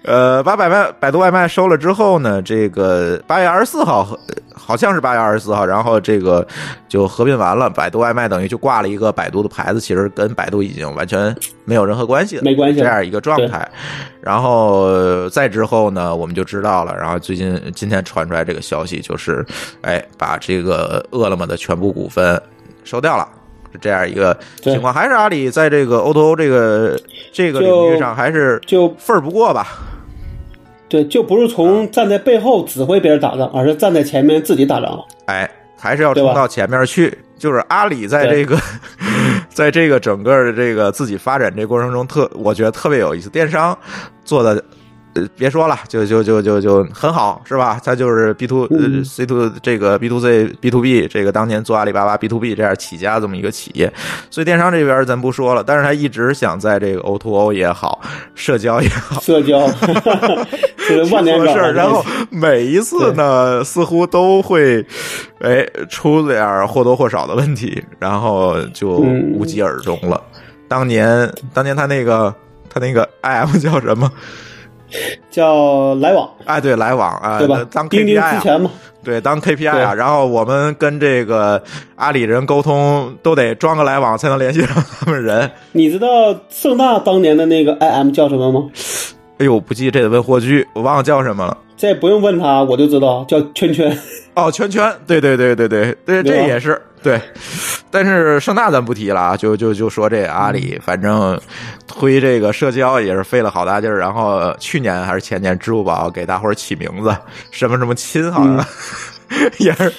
[0.04, 4.08] 呃，把百外百度外卖收了之后呢，这个八月二十四号，
[4.56, 6.48] 好像是八月二十四号，然后这个
[6.88, 13.70] 就合并完了，百度外卖等于就挂了一个百度的牌子，其实跟百度已经完全没有任何关系了，没关系这样一个状态。
[14.22, 19.46] 然后呃再之后呢，我们就知道了，然后最近今天传出来这个消息，就是
[19.82, 22.42] 哎，把这个饿了么的全部股份
[22.86, 23.28] 收掉了。
[23.72, 27.00] 是这样一个情况，还是阿里在这个 O to O 这个
[27.32, 29.68] 这个领域上还是就份儿不过吧？
[30.90, 35.06] 对，就不是从站在背后指挥别人打仗，而是站在前面自己打仗了。
[35.26, 37.18] 哎，还是要冲到前面去。
[37.38, 38.58] 就是阿里在这个，
[39.50, 43.30] 在这个整个的这个自己发展这过程中特，我觉得特别有意思。
[43.30, 43.78] 电商
[44.24, 44.64] 做的。
[45.18, 47.80] 呃，别说了，就就就就就很好，是吧？
[47.84, 52.54] 它就是 B 嗯 C to 这个 B to C B to B 这个当年做阿里巴巴 B to B
[52.54, 53.92] 这样起家这么一个企业，
[54.30, 58.00] 所以电商这边咱不说了，但是他一直想在这个 O to O 也好，
[58.36, 59.68] 社交也好，社交，
[60.88, 64.86] 这是万年梗做事儿，然后每一次呢，似乎都会，
[65.40, 70.22] 哎，出点儿或多或少的问题，然后就嗯无疾而终了。
[70.68, 72.34] 当年，当年他那个
[72.70, 74.12] 他那个 IM 叫什么？
[75.30, 77.66] 叫来往，哎，对，来往啊，对吧？
[77.72, 78.72] 当 KPI 啊，之前嘛，
[79.04, 79.94] 对，当 KPI 啊。
[79.94, 81.62] 然后我们跟这个
[81.96, 84.70] 阿里人沟通，都得装个来往才能联系上
[85.00, 85.50] 他们人。
[85.72, 86.08] 你知道
[86.50, 88.70] 盛大当年的那个 IM 叫什么吗？
[89.40, 91.58] 哎呦，不记这得问霍炬，我忘了叫什么了。
[91.78, 93.96] 这不用问他，我就知道叫圈圈。
[94.34, 97.22] 哦，圈圈，对对对对对对，这也是对。
[97.90, 101.40] 但是盛大咱不提了啊，就就就说这阿嗯里，反正
[101.88, 103.98] 推这个社交也是费了好大劲儿。
[103.98, 107.16] 然后去年还是前年，支付宝给大伙儿起名字，
[107.52, 108.66] 什么什么亲，好像、
[109.58, 109.92] 也是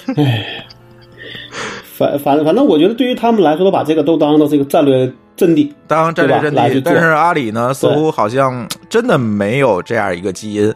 [1.97, 5.73] 反反反正我觉得对于他们来说，都把这个都当做这个战略阵地。
[5.87, 6.81] 当战略阵地。
[6.83, 10.73] 但是阿里呢，似乎好像真的没有这样一个基因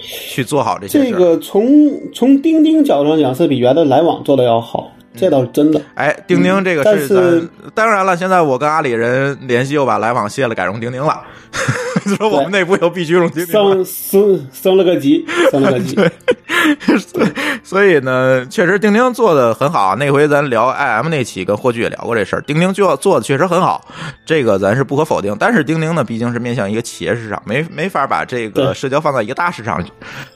[0.00, 1.04] 去做好这些。
[1.04, 5.80] 这个从从钉钉角度上讲，是比原来来往做的要好，这倒是真的。
[5.94, 11.22] 哎，钉钉这个是但是咱当然了，现在我跟阿里人联系，又把来往卸了，改用钉钉了。
[12.16, 13.84] 说我们内部又必须用钉钉了。
[13.84, 15.96] 升升升了个级，升了个级。
[17.62, 19.94] 所以呢，确实钉钉做的很好。
[19.96, 22.42] 那回咱聊 IM 那期，跟霍炬也聊过这事儿。
[22.42, 23.86] 钉钉就做的确实很好，
[24.24, 25.36] 这个咱是不可否定。
[25.38, 29.82] 但是钉钉呢，毕竟是面向一个企业市场，没没法把这个社交放在一个大市场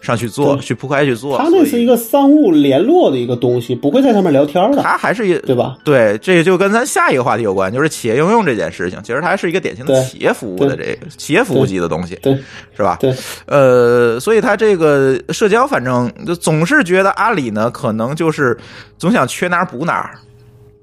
[0.01, 1.39] 上去做，去铺开去做。
[1.39, 5.77] 它那是一个，商务联络的一个东西，不会在上面聊天的，它还是一对吧？
[5.85, 9.01] 对，这就跟咱下一个话题有关，就是企业应用这件事情。
[9.03, 12.35] 其实它还是一个典型的企业服务的这个企业服务级的东西，对
[12.77, 12.97] 是吧？
[13.01, 13.15] 对，
[13.47, 18.57] 呃，所以它这个社交，反正就总是觉得阿里呢，可能就是
[18.99, 20.11] 总想缺哪儿补哪儿，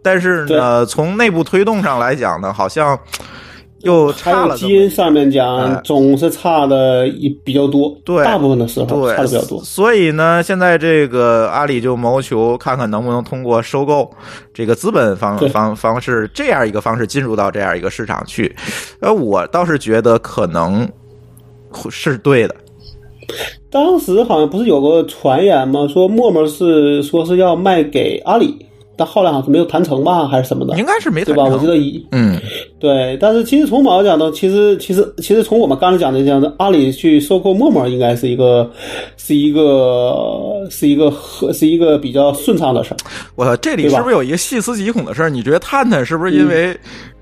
[0.02, 2.98] 但是呢，从内部推动上来讲呢，好像
[3.82, 9.62] 又差了基因上面哎讲，总是差的一比较多，对大部分的时候对，差的比较多。
[9.62, 14.10] 所以呢，现在这个阿里就谋求看看能不能通过收购
[14.54, 18.56] 这个资本方方方式这样一个方式进入到这样一个市场去。
[19.02, 20.90] 呃，我倒是觉得可能
[21.90, 22.56] 是对的。
[23.70, 25.88] 当时好像不是有个传言吗？
[25.88, 31.44] 说陌陌是说是要卖给阿里，但后来好像是没有谈成吧，还是什么的应，该是没对吧？
[31.44, 32.40] 谈成我记得一嗯，
[32.80, 38.70] 对，但是其实从某个角度，其实其实其实从我们刚才讲的这样的，阿里去收购陌陌，应该是一个
[39.18, 40.14] 是一个
[40.70, 42.98] 是一个和是一个比较顺畅的事儿。
[43.36, 45.30] 我操，这里对吧是不是有一个细思极恐的事儿？
[45.30, 46.76] 你觉得探探是不是因为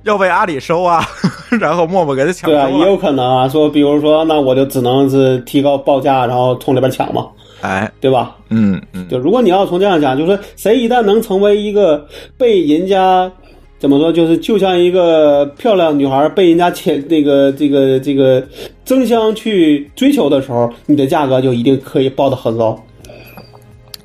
[0.04, 1.06] 要被阿里收啊，
[1.60, 7.28] 然后陌陌给他抢对啊，也有可能啊，说比如说，那我就只能是提高报价，然后从里边抢嘛，
[7.62, 8.36] 哎，对吧？
[8.50, 12.06] 嗯嗯，就如果你要从这样讲，就是说谁一旦能成为一个
[12.38, 13.32] 被人家
[13.80, 18.44] 怎么说，就是就像一个漂亮女孩被人家牵那个这个这个
[18.84, 22.80] 争相去追求的时候，你的价格就一定可以报得很高。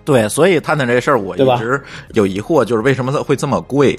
[0.05, 1.81] 对，所以探探这事儿我一直
[2.15, 3.99] 有疑惑，就是为什么会这么贵？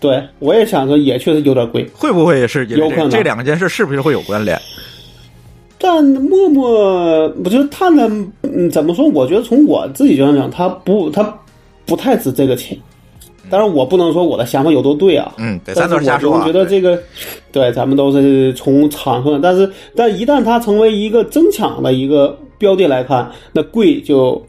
[0.00, 4.60] 对我也想说，也确实有点贵，会不会也是有可能这这两件事是不是会有关联？
[5.78, 6.70] 但陌陌，
[7.44, 9.06] 我觉得探探，嗯，怎么说？
[9.08, 11.22] 我觉得从我自己角度讲，它不，它
[11.84, 12.76] 不太值这个钱。
[13.50, 15.32] 当然，我不能说我的想法有多对啊。
[15.36, 16.40] 嗯，对，但是咱都是瞎说啊。
[16.40, 16.98] 我觉得这个，
[17.52, 24.42] 对，咱们都是从场合，但是，但一旦它成为一个争抢的一个标的来看，那贵就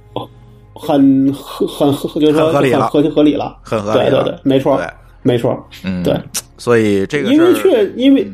[0.73, 4.81] 很很很，就是说很合理了很合情合理了，很合理了对对对，没错，
[5.21, 6.15] 没错，嗯，对，
[6.57, 8.25] 所以这个因为确因为。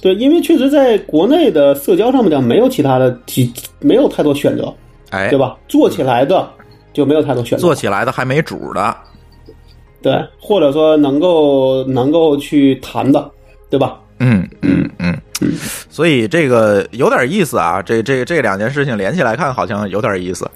[0.00, 4.72] 对，因为确实在国内的社交上面讲，没有其他的几，没有太多选择，
[5.10, 5.38] 哎，对？
[5.38, 5.56] 吧？
[5.66, 6.48] 做起来的
[6.92, 8.96] 就没有太多选择，做起来的还没主的，
[10.00, 13.30] 对，或者说能够能够去谈的，
[13.68, 13.98] 对吧？
[14.20, 15.16] 嗯嗯嗯，
[15.88, 20.48] 所以这个有点意思啊，这这这两件事情连起来看，好像有点意思，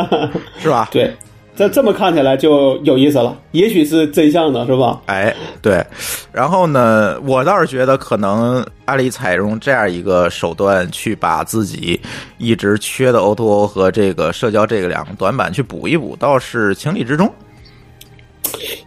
[0.60, 0.88] 是吧？
[0.90, 1.14] 对，
[1.58, 5.00] 这这么看起来就有意思了，也许是真相的，是吧？
[5.06, 5.84] 哎，对，
[6.30, 12.00] 然后呢，我倒是觉得可能阿里采用这样一个手段去把自己
[12.36, 17.28] 一直缺的 O2O 和这个社交这个两个短板去补一补，倒是情理之中。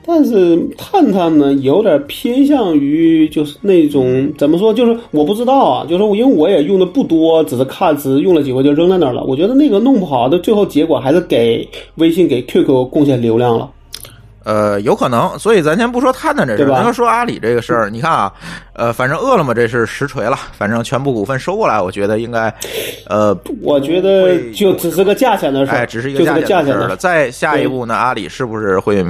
[0.05, 9.23] 但是探探呢，有点偏向于就是那种怎么说，就是我不知道啊，就是因为我也用的不多，只是看，只是用了几回就扔在那儿了。
[9.23, 13.69] 我觉得那个弄不好的最后结果还是给微信、给 QQ 贡献流量了。
[14.43, 17.89] 呃，有可能，所以咱先不说探探这事儿，咱就说阿里这个事儿。
[17.89, 18.34] 你看啊，
[18.73, 22.51] 呃，反正饿了么这是实锤了，反正全部股份收过来，我觉得应该，
[23.08, 26.95] 呃，我觉得就只是个价钱的事儿，哎，只是一个个价钱的事儿了。
[26.95, 29.06] 再下一步呢，阿里是不是会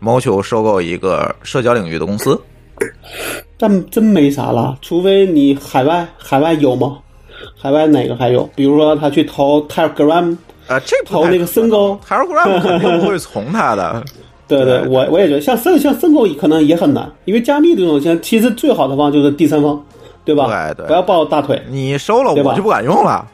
[0.00, 2.40] 谋求收购一个社交领域的公司？
[3.56, 6.98] 但真没啥了，除非你海外海外有吗？
[7.56, 8.48] 海外哪个还有？
[8.56, 14.02] 比如说他去投 Telegram，呃，这投那个深沟，Telegram 肯定不会从他的。
[14.46, 19.82] 对对，我我也觉得像深像深沟可能也很难，因为加密这种现在其实最好的方就是第三方，
[20.24, 20.46] 对吧？
[20.46, 21.62] 对对不要抱大腿。
[21.70, 23.26] 你收了我就不敢用了。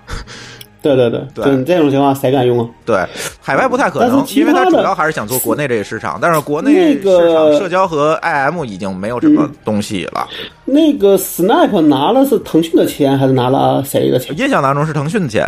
[0.83, 2.67] 对对对，对 这种情况谁敢用啊？
[2.87, 3.05] 对，
[3.39, 10.27] 海外不太可但能，是其他的因为它主要还是想做国内这个市场，但是国内那市个场社交和 IM 已经没有什么东西了。
[10.65, 14.35] 那个 Snap 拿了是腾讯的钱还是拿了谁的钱？
[14.39, 15.47] 印象当中是腾讯的钱，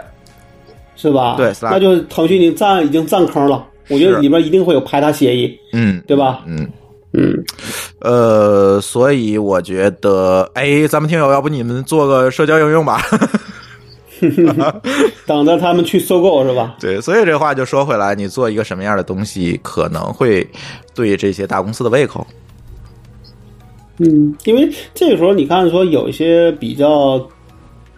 [0.97, 1.35] 是吧？
[1.39, 3.65] 对那就是腾讯已经占已经占坑了。
[3.89, 6.43] 我觉得里边一定会有排他协议，嗯，对吧？
[6.47, 6.69] 嗯，
[7.13, 7.45] 嗯，
[8.01, 13.03] 呃，所以我觉得，哎，咱们听友，要不你们做个社交应用吧？
[15.27, 16.77] 等着他们去收购是吧？
[16.81, 20.47] 对，所以这话就说回来，你做一个什么样的东西，可能会
[20.95, 22.27] 对这些大公司的胃口。
[23.99, 27.21] 嗯，因为这个时候你看说有一些比较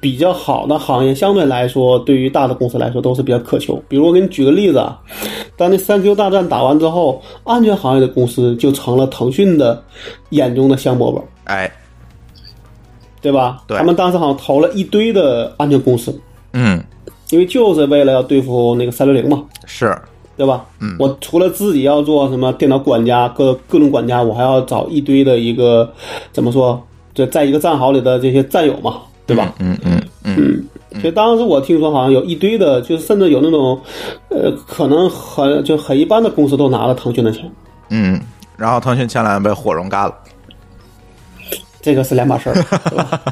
[0.04, 3.82] 比较好的行业，相对来说对于大的公司来说都是比较渴求。
[3.88, 5.00] 比如我给你举个例子啊，
[5.56, 9.82] 当那三 Q 大战打完之后，安全行业的公司就成了腾讯的
[10.28, 11.72] 眼中的香饽饽，哎，
[13.22, 13.62] 对吧？
[13.66, 16.14] 对他们当时好像投了一堆的安全公司，
[16.52, 16.84] 嗯，
[17.30, 19.42] 因为就是为了要对付那个三六零嘛。
[19.64, 19.98] 是，
[20.36, 20.66] 对吧？
[20.82, 25.90] 嗯我除了自己要做什么电脑管家、各各种管家，我还要找一堆的一个
[26.30, 26.78] 怎么说？
[27.14, 29.54] 就在一个战壕里的这些战友嘛，对吧？
[29.58, 30.64] 嗯嗯嗯，
[31.00, 33.80] 所以当时我听说好像有一堆的，就甚至有那种，
[34.28, 37.50] 呃，可能很就很一般的公司都拿了腾讯的钱，
[37.90, 38.20] 嗯，
[38.56, 40.14] 然后腾讯前两年被火融干了。
[41.82, 42.56] 这个是两码事儿？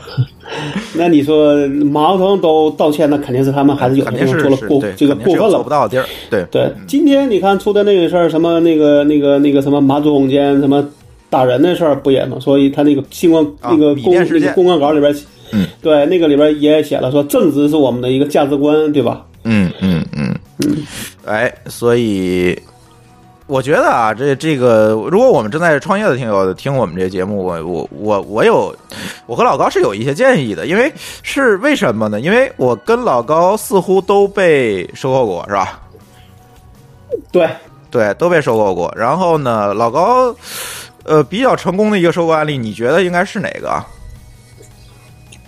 [0.94, 5.70] 那你说马化腾都道歉，那肯定是他们还是有肯些定是是地方做了过这个过分了做不。
[5.70, 10.86] 到的地儿，对对，今天你看出的那个事儿，什么那个那个那个什么马总监什么
[11.30, 12.36] 打人的事儿不也吗？
[12.38, 15.14] 所以他那个新闻、啊那个公那个公关稿里边，
[15.52, 19.24] 嗯，对，那个里边也写了说正直是我们的一个价值观，对吧？
[19.44, 20.76] 嗯嗯嗯嗯，
[21.24, 22.58] 哎，所以
[23.46, 28.74] 我觉得啊，这这个，如果我们正在创业的听友听我们这节目，我我我我有，
[29.26, 30.90] 我和老高是有一些建议的，因为
[31.22, 32.20] 是为什么呢？
[32.20, 35.82] 因为我跟老高似乎都被收购过，是吧？
[37.30, 37.46] 对，
[37.90, 38.90] 对，都被收购过。
[38.96, 40.34] 然后呢，老高，
[41.04, 43.84] 呃，比较成功的一个收购案例，你觉得应该是哪个啊？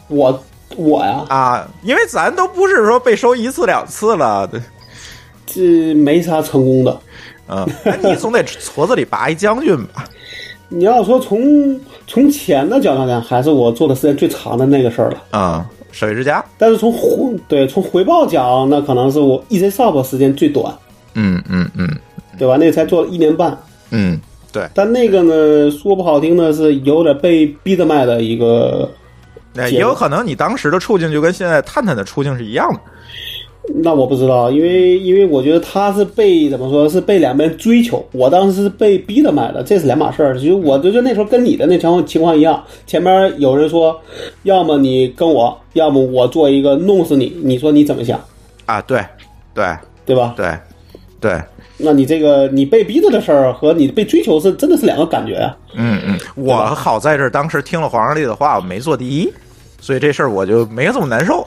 [0.08, 0.44] 我
[0.76, 4.48] 我呀，啊，因为咱都不是说被收一次两次了，
[5.46, 7.00] 这没啥成功的。
[7.48, 7.66] 嗯，
[8.02, 10.04] 你总得矬子里拔一将军吧？
[10.70, 15.22] 你要说从从钱的角度讲，还是我做的时间最长的那个事儿了。
[15.38, 20.74] 啊、水之家，但是从回对从回报讲，那可能是我 EasyShop 时间最短，
[21.14, 21.88] 嗯嗯嗯
[22.38, 22.56] 对吧？
[22.56, 23.56] 那才做了一年半。
[23.90, 24.18] 嗯，
[24.50, 28.90] 对，但那个呢，说不好听的是有点被逼着卖的一个，
[29.54, 32.80] 那也有可能你当时的处境就跟现在探探的处境是一样的。
[33.76, 40.38] 那我不知道，因为因为我觉得他是被怎么说是被两边追求，我当时是被逼着买的，这是两码事儿。
[40.38, 43.98] 就我就觉得那时候跟你的那情况情况一样，前面有人说，
[44.42, 48.20] 要么你跟我，要么我做一个弄死你，你说你怎么想，
[48.66, 49.02] 啊，对，
[49.54, 49.64] 对，
[50.04, 50.34] 对吧？
[50.36, 50.54] 对，
[51.18, 51.40] 对，
[51.78, 55.56] 那你这个你被逼着的事儿和你被追求是真的是两个感觉啊。
[55.74, 59.32] 嗯嗯，我好在这儿当时听了黄上帝的话，我没做第一，
[59.84, 61.46] 所以这事儿我就没这么难受。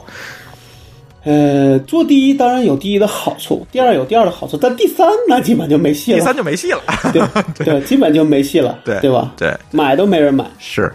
[1.24, 6.18] 呃，做第一当然有第一的好处，第二有第二的好处，但第三那基本就没戏了。
[6.20, 6.80] 第三就没戏了。
[7.12, 7.20] 对
[7.64, 9.32] 对，基本就没戏了，对对吧？
[9.36, 10.90] 对，买都没人买，是，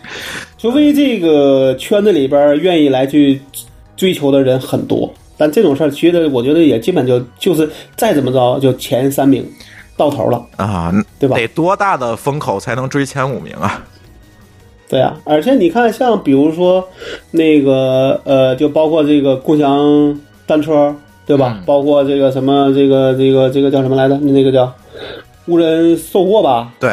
[0.57, 3.41] 除非这个圈子里边愿意来去
[3.97, 5.13] 追求的人很多。
[5.35, 9.45] 但这种事儿，其实我觉得也基本就就是再怎么着，就前三名
[9.97, 10.41] 到头了。
[10.55, 13.83] 啊，对吧得多大的风口才能追前五名啊？
[14.93, 16.87] 对啊，而且你看，像比如说
[17.31, 21.55] 那个呃，就包括这个共享单车，对吧？
[21.57, 24.15] 嗯包括这个什么这个这个这个叫什么来着？
[24.17, 24.71] 那个叫
[25.47, 26.91] 无人售货吧，对，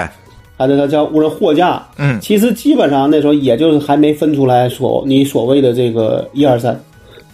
[0.57, 1.87] 还是它叫无人货架。
[1.99, 6.81] 嗯，其实基本上那时候也就是还没分出来所你所谓的这个一二三，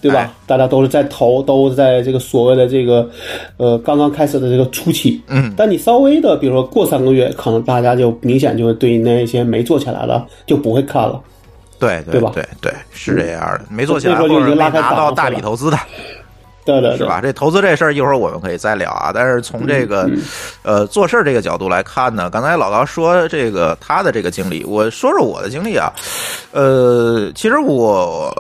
[0.09, 0.20] 对吧？
[0.20, 3.09] 哎大家都是在投，都是在这个所谓的这个
[3.57, 5.20] 呃刚刚开始的这个初期。
[5.26, 11.20] 嗯，但你稍微的，比如说过三个月，可能大家就明显就会对那些没做起来的就不会看了。
[11.78, 15.76] 对对吧对对，是这样的，没做起来那时候就或者没已经拉开拿到大笔投资的，
[16.64, 17.20] 对对对，是吧？
[17.20, 19.11] 这投资这事儿一会儿我们可以再聊啊。
[19.12, 20.18] 但是从这个嗯
[20.62, 25.92] 呃做事儿这个角度来看呢，刚才老高说这个他的这个经历，我说说我的经历啊。
[26.52, 28.34] 呃，其实我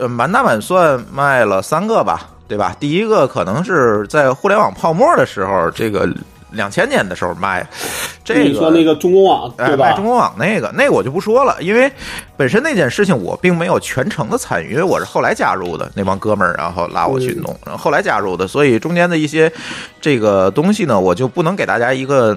[0.00, 2.74] 呃满打满算卖了三个吧，对吧？
[2.80, 6.08] 第一个可能是在互联网泡沫的时候，这个
[6.52, 7.64] 两千年的时候卖，
[8.24, 10.04] 这个你说那个中公网哎，对吧卖中？
[10.04, 11.92] 国网那个，那个我就不说了，因为
[12.36, 19.52] 本身那件事情我并没有全程的参与，因为我是后来加入的那帮哥们儿，然后拉我去弄，然后后来加入的，所以中间的一些
[20.00, 22.36] 这个东西呢，我就不能给大家一个。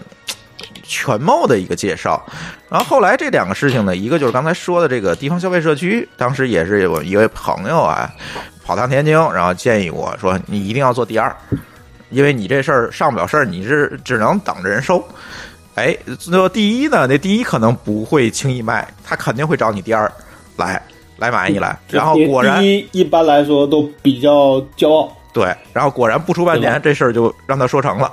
[0.84, 2.22] 全貌的一个介绍，
[2.70, 8.12] 然后后来这两个事情呢，一个就是刚才说的这个地方消费社区，当时也是有一位朋友啊，
[8.66, 11.36] 跑趟天津，然后建议我说你一定要做第二，
[12.10, 15.04] 因为你这事儿上不了事儿，你是只能等着人收。
[15.76, 17.08] 哎，那第一呢？
[17.08, 20.12] 那第一可能不会轻易卖，他肯定会找你第二
[20.58, 20.80] 来
[21.18, 21.76] 来买一来。
[21.88, 28.12] 然后果然第一一般来说都比较骄傲，对，然后果然不出半年，这事儿就让他说成了。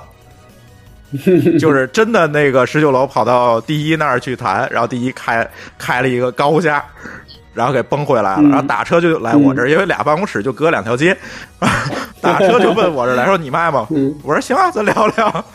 [1.59, 5.47] 就是真的，那个十九楼跑到第一那儿去谈，然后第一开
[5.77, 6.83] 开了一个高价，
[7.53, 11.15] 然后给崩回来了，嗯然后打车就来我这儿，因为俩办公室就隔两条街，
[12.21, 13.87] 打车就奔我这儿来说你卖吗？
[13.91, 15.45] 嗯我说行啊，咱聊聊。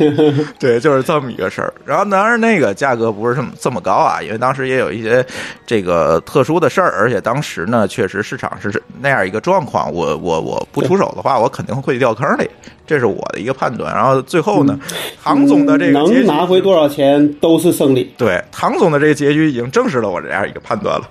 [0.58, 1.72] 对，就是这么一个事儿。
[1.84, 5.24] 然后当然那个价格不是这么这么高啊，因为当时也有一些
[5.66, 12.48] 这个特殊的事儿，而且当时呢确实市场是那样一个状况，我我我不出手的话，我肯定会掉坑里，
[12.90, 13.94] 这是我的一个判断。
[13.94, 14.76] 然后最后呢，
[15.22, 18.12] 唐总的这个结局嗯能拿回多少钱都是胜利。
[18.18, 21.08] 对唐总的这个结局已经证实了我这样一个判断了。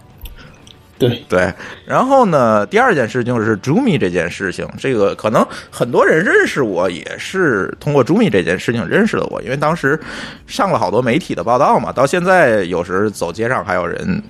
[0.97, 1.53] 对，对，
[1.85, 9.97] 然后呢，第二件事情是 Jumi 这件事情，这个可能很多人认识我也是通过 Jumi 这件事情认识了我，因为当时
[10.45, 14.21] 上了好多媒体的报道嘛，到现在有时走街上还有人。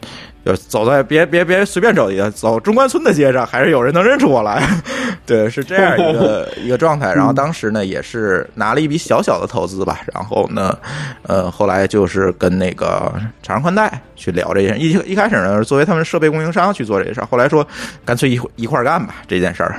[0.49, 4.67] 就走在别别别随便走一个走中关村的街上，还是有人能认出我来，
[5.25, 7.13] 对，是这样一个 一个状态。
[7.13, 10.75] 然后当时呢，也是拿了一笔小小的投资吧，然后呢，
[11.23, 14.79] 呃，后来就是跟那个长城宽带去聊这件事。
[14.79, 17.65] 一一开始呢，作为他们设备供应商去做这件事儿，后来说
[18.03, 19.75] 干脆一一块干吧这件事儿，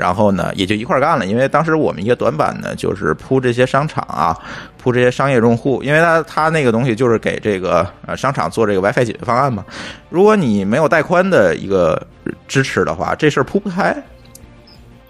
[0.00, 4.34] 然后呢也就一块儿干了，因为当时我们一个短板呢，就是铺这些商场啊，
[4.82, 9.62] 铺这些商业用户，因为它它那个东西就是给这个呃商场做这个 WiFi 解决方案嘛，
[10.08, 12.00] 如果你没有带宽的一个
[12.48, 13.94] 支持的话，这事儿铺不开。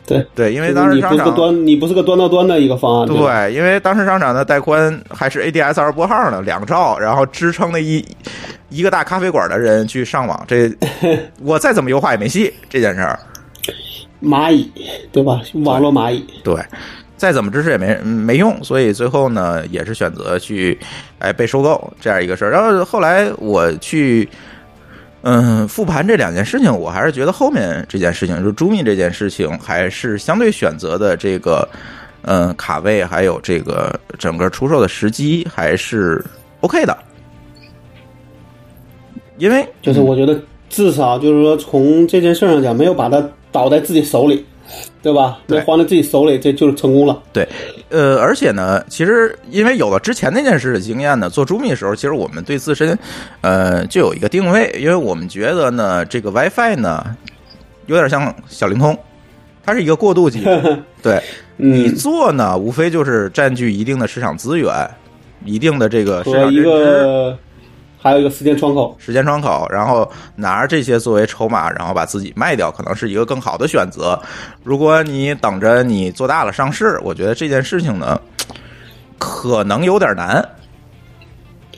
[0.07, 3.07] 对对，因为当时你不是个商场端，你不是个端到端的一个方案。
[3.07, 8.05] 吧，对，因为当时商场的带宽还是 ADSL 拨号呢，两兆，然后支撑那一
[8.70, 10.68] 一个大咖啡馆的人去上网，这
[11.43, 13.20] 我再怎么优化也没戏这件事儿。
[14.22, 14.70] 蚂蚁，
[15.12, 15.40] 对吧？
[15.64, 16.54] 网络蚂蚁，对，
[17.16, 20.78] 再怎么支持也没没用，所以最后呢，也是选择去
[21.18, 22.50] 哎被收购这样一个事儿。
[22.50, 24.28] 然后后来我去。
[25.22, 31.68] 嗯，复盘这两件事情，我还是觉得后面这件事情，就是朱密这件事情，还是相对选择的这个，
[32.22, 36.24] 嗯，卡位还有这个整个出售的时机还是
[36.62, 36.96] OK 的，
[39.36, 40.40] 因为就是我觉得
[40.70, 43.22] 至少就是说从这件事上讲，没有把它
[43.53, 44.44] 倒在自己手里，
[45.03, 45.38] 对吧？
[45.46, 45.59] 对。
[45.59, 47.22] 没还在自己手里，这就是成功了。
[47.32, 47.48] 对，
[47.88, 52.98] 呃，而且呢，其实因为有了之前那件事的经验呢，做朱密的时候，其实我们对自身，
[53.40, 57.16] 呃，就有一个定位，因为我们觉得呢，这个 WiFi 呢，
[57.86, 58.96] 有点像小灵通，
[59.64, 60.42] 它是一个过渡机，
[61.03, 61.20] 对。
[61.62, 64.72] 你嗯，做呢，无非就是占据一定的市场资源，
[65.44, 67.38] 一定的这个市场认知，个
[68.01, 68.96] 还有一个时间窗口。
[68.98, 74.18] 时间窗口，然后拿着这些作为筹码，然后把自己卖掉，可能是一个更好的选择。
[74.64, 78.20] 如果你等着你做大了上市，我觉得这件事情呢，
[79.18, 80.42] 可能有点难。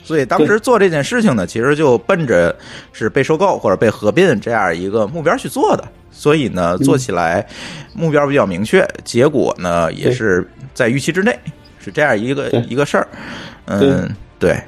[0.04, 2.54] 所以当时做这件事情呢，其实就奔着
[2.92, 5.84] 是被收购或者被合并这样一个目标去做的。
[6.10, 7.46] 所以呢，做起来
[7.94, 11.38] 目标比较明确，结果呢也是在预期之内，
[11.78, 13.08] 是这样一个一个事儿。
[13.66, 14.60] 嗯，对，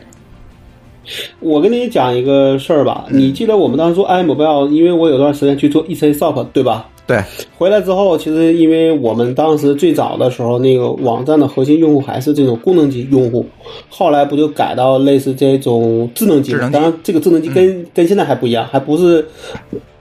[1.41, 6.89] 我跟你讲一个事儿吧，你记得我们当时做 iMobile，因为我有段时间去做 EC Shop，对吧？
[7.07, 7.23] 对，
[7.59, 13.45] 回来之后，其实因为我们当时最早的时候，那个网站的核心用户还是这种功能机用户，
[13.91, 16.73] 后来不就改到类似这种智能机智能机？
[16.73, 19.23] 当然，这个智能机跟、跟现在还不一样，还不是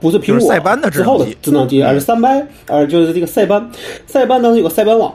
[0.00, 3.70] 不是苹果是塞班的智之后的智能机，而是三班，而就是这个塞班。
[4.06, 5.14] 塞班当时有个塞班网，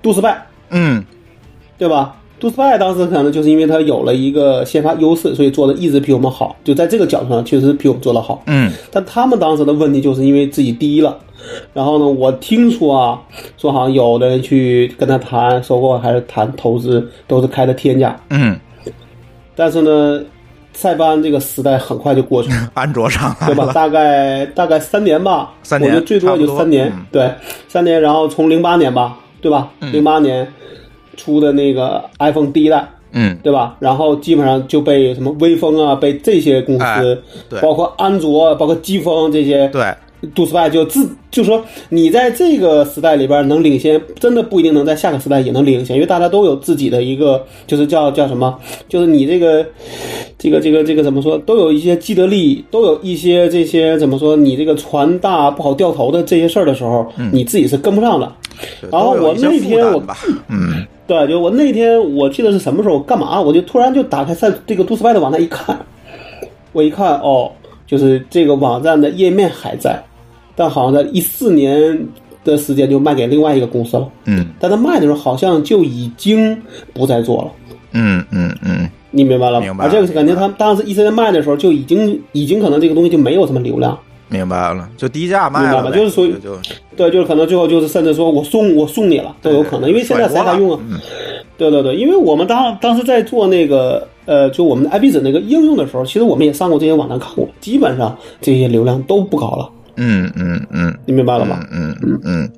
[0.00, 1.04] 杜斯拜，嗯，
[1.76, 2.19] 对吧？
[2.40, 8.42] 杜斯拜当时可能就是因为他有了一个先发优势，所以做的一直比我们好，就在这个角度上确实比我们做的好。
[8.46, 11.18] 嗯，但他们当时的问题就是因为自己低了，
[11.74, 13.20] 然后呢，我听说啊，
[13.58, 18.18] 说好像有的人去跟他谈收购还是谈投资，都是开的天价。
[18.30, 18.58] 嗯，
[19.54, 20.22] 但是呢，
[20.72, 23.70] 塞班这个时代很快就过去了，安卓上对吧？
[23.74, 27.30] 大概大概三年吧，三年我觉得最多也就三年，嗯对，
[27.68, 28.00] 三年。
[28.00, 29.68] 然后从零八年吧，对吧？
[29.92, 30.50] 零八年
[31.20, 33.76] 出的那个 iPhone 第一代，嗯，对吧？
[33.78, 37.18] 然后基本上就被什么微风啊，被这些公司，哎
[37.48, 37.60] 对。
[37.60, 39.84] 包括安卓、包括机锋这些，对，
[40.34, 48.58] 杜斯拜就自就说你在这个时代里边能领先，真的不一定能在下个时代也能领先，因为大家都有自己的一个，就是叫叫什么，
[48.88, 49.64] 就是你这个
[50.38, 58.30] 这个这个这个怎么说，都有一些既得利益，都有一些这些怎么说，你这个船大不好掉头的这些事儿的时候，你自己是跟不上的。
[58.90, 60.02] 然后我那天我，
[60.48, 65.76] 嗯，对，就我那天我记得是什么时候干嘛，我就突然就打开赛这个杜斯拜的网站一看，
[66.70, 67.50] 我一看哦，
[67.84, 70.00] 就是这个网站的页面还在，
[70.54, 72.06] 但好像在一四年
[72.44, 76.56] 的时间就卖给另外一个公司了，嗯但他卖的时候好像就已经
[76.94, 77.50] 不再做了。
[77.90, 79.66] 嗯嗯嗯，你明白了吗？
[79.66, 83.98] 明白这个感觉他当时一四年卖的时候就已经已经可能这个东西就没有什么流量，
[84.30, 86.56] 明白了，就低价卖明白吧就是属于就。
[86.96, 90.80] 对，就是可能最后就是甚至说我送我送你了都有可能，因为现在谁还用啊？
[90.88, 90.98] 嗯。
[91.58, 100.94] 对对对，因为我们当当时在做那个呃，就我们的 IP 子那个应用的时候，其实我们也上过这些网站看过，基本上这些流量都不高了，嗯嗯嗯。
[101.04, 101.62] 你明白了吗？
[101.70, 102.50] 嗯嗯嗯，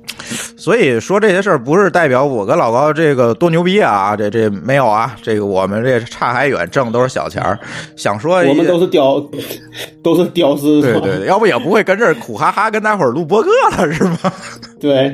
[0.63, 7.59] 所以说这些事儿不是代表我跟老高这个多牛逼啊，这这没有啊，这个我们这差还远，挣都是小钱儿，
[7.97, 9.21] 想说一我们都是屌，
[10.01, 14.17] 都是屌丝，对对对，要不也不会跟这儿苦哈哈跟大伙儿录播客了，是吗？
[14.79, 15.13] 对。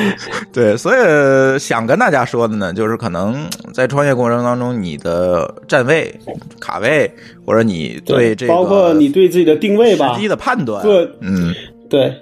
[0.52, 6.14] 对，所以想跟大家说的呢，就是可能在创业过程当中，你的站位、
[6.60, 7.10] 卡位，
[7.46, 11.54] 或者你对这个包括你对自己的定位吧时，机的判断，各嗯，
[11.88, 12.12] 对，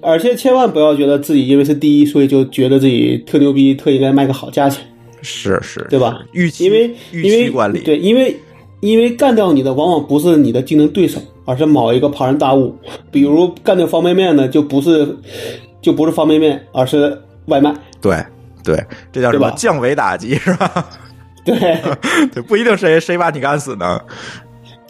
[0.00, 4.84] 而且千万不要觉得自己因为是第一，所以就觉得自己特牛逼，特应该卖个好价钱，
[5.22, 6.18] 是是，对吧？
[6.32, 8.36] 预期，因为预因为期管理，对，因为
[8.80, 12.76] 因为干掉你的往往不是你的竞争对手，而是某一个庞然大物。
[13.10, 15.16] 比如干掉方便面呢，就不是
[15.80, 17.74] 就不是方便面，而是外卖。
[18.00, 18.16] 对
[18.64, 20.88] 对，这叫什么降维打击是吧？
[21.44, 21.56] 对
[22.32, 24.00] 对，不一定谁谁把你干死呢。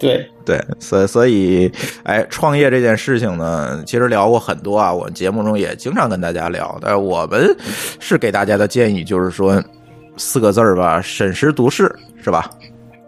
[0.03, 1.73] 对对，所以所以，
[2.03, 6.77] 哎，创业这件事情呢，其实聊过很多啊，我们节目中也经常跟大家聊。
[6.81, 7.49] 但是我们
[8.01, 9.63] 是给大家的建议就是说，
[10.17, 12.51] 四个字儿吧，审时度势，是吧？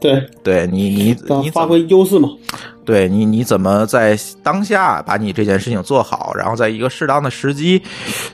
[0.01, 2.29] 对，对你你你发挥优势嘛。
[2.85, 7.83] 对你你怎么在当下把你这件事情做好，然后在一个适当的时机，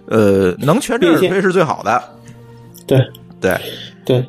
[0.07, 2.03] 呃，能全力而变现退是最好的。
[2.85, 2.99] 对
[3.41, 3.61] 对，对，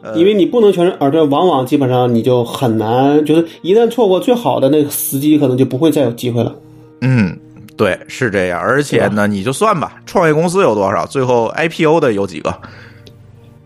[0.02, 6.56] 呃因为你不能全身而退，往往基本上你就很难，就是一旦错过最好的那个时机，可能就不会再有机会了。
[7.02, 7.38] 嗯，
[7.76, 8.60] 对，是这样。
[8.60, 12.54] 而且呢，你就算吧，创业公司有多少，最后 IPO 的有几个？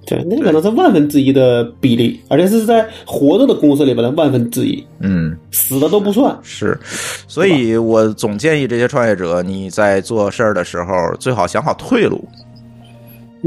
[0.07, 6.38] 对，那可能是万分之一的比例，而且是在活着的公司里边的万分之一，嗯，死的都不算。
[6.43, 6.80] 是。
[7.28, 12.24] 所以我总建议这些创业者，你在做事儿的时候，最好想好退路，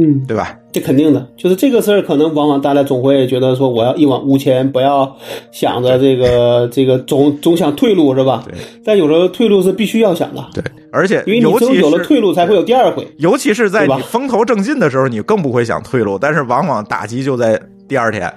[0.01, 0.57] 嗯，对吧？
[0.71, 5.17] 这肯定的，就是这个事儿，可能往往大家总会觉得说，我要一往无前，不要
[5.51, 8.45] 想着这个这个总总想退路是吧？
[8.47, 8.55] 对。
[8.85, 13.05] 但有时候退路是必须要想的，对，而且因为你尤其只有有了退路，才会有第二回。
[13.17, 18.33] 尤其是在你风头正劲的时候，你更不会想退路，但是往往打击就在第二天。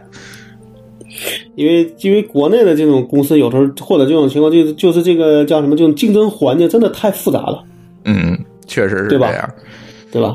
[1.55, 7.61] 因为因为国内的这种公司，有时候或者这种情况，就是就是这个叫什么，这种竞争环境真的太复杂了，
[8.05, 8.35] 嗯，
[8.65, 9.19] 确实是这样。
[9.19, 9.49] 对吧？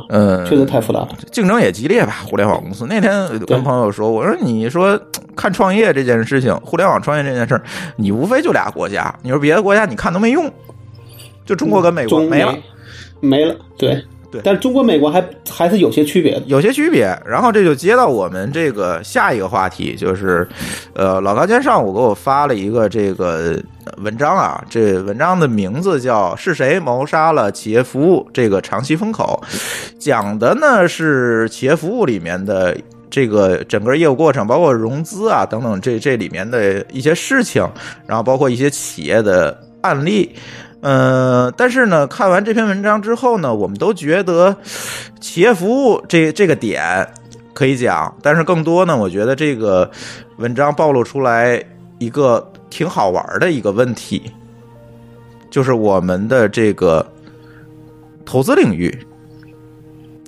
[0.09, 1.09] 嗯，确实太复杂了。
[1.31, 2.23] 竞争也激烈吧？
[2.27, 4.99] 互联网公司那天跟朋友说，我说你说
[5.35, 7.63] 看创业这件事情，互联网创业这件事儿，
[7.97, 10.51] 你无非就俩国家，你说别的国家你看都没用，
[11.45, 12.55] 就中国跟美国没了。
[13.21, 16.43] 没了，对对但是中国美国还还是有些区别的。
[16.47, 20.47] 有些区别，然后这就接到我们这个下一个话题，就是，
[20.95, 23.59] 呃，老高今天上午给我发了一个这个
[23.99, 29.43] 文章啊，这文章的名字叫《是谁谋杀了企业服务》这个长期风口，
[29.99, 32.77] 讲的呢是企业服务里面的。
[33.09, 37.67] 这个整个业务过程，包括融资啊等等，这这里面的一些事情，
[38.05, 40.35] 然后包括一些企业的案例，
[40.87, 44.57] 呃，但是呢，看完这篇文章之后呢，我们都觉得
[45.21, 46.81] 企业服务这这个点
[47.53, 49.91] 可以讲，但是更多呢，我觉得这个
[50.37, 51.61] 文章暴露出来
[51.99, 54.31] 一个挺好玩的一个问题，
[55.51, 57.05] 就是我们的这个
[58.25, 58.97] 投资领域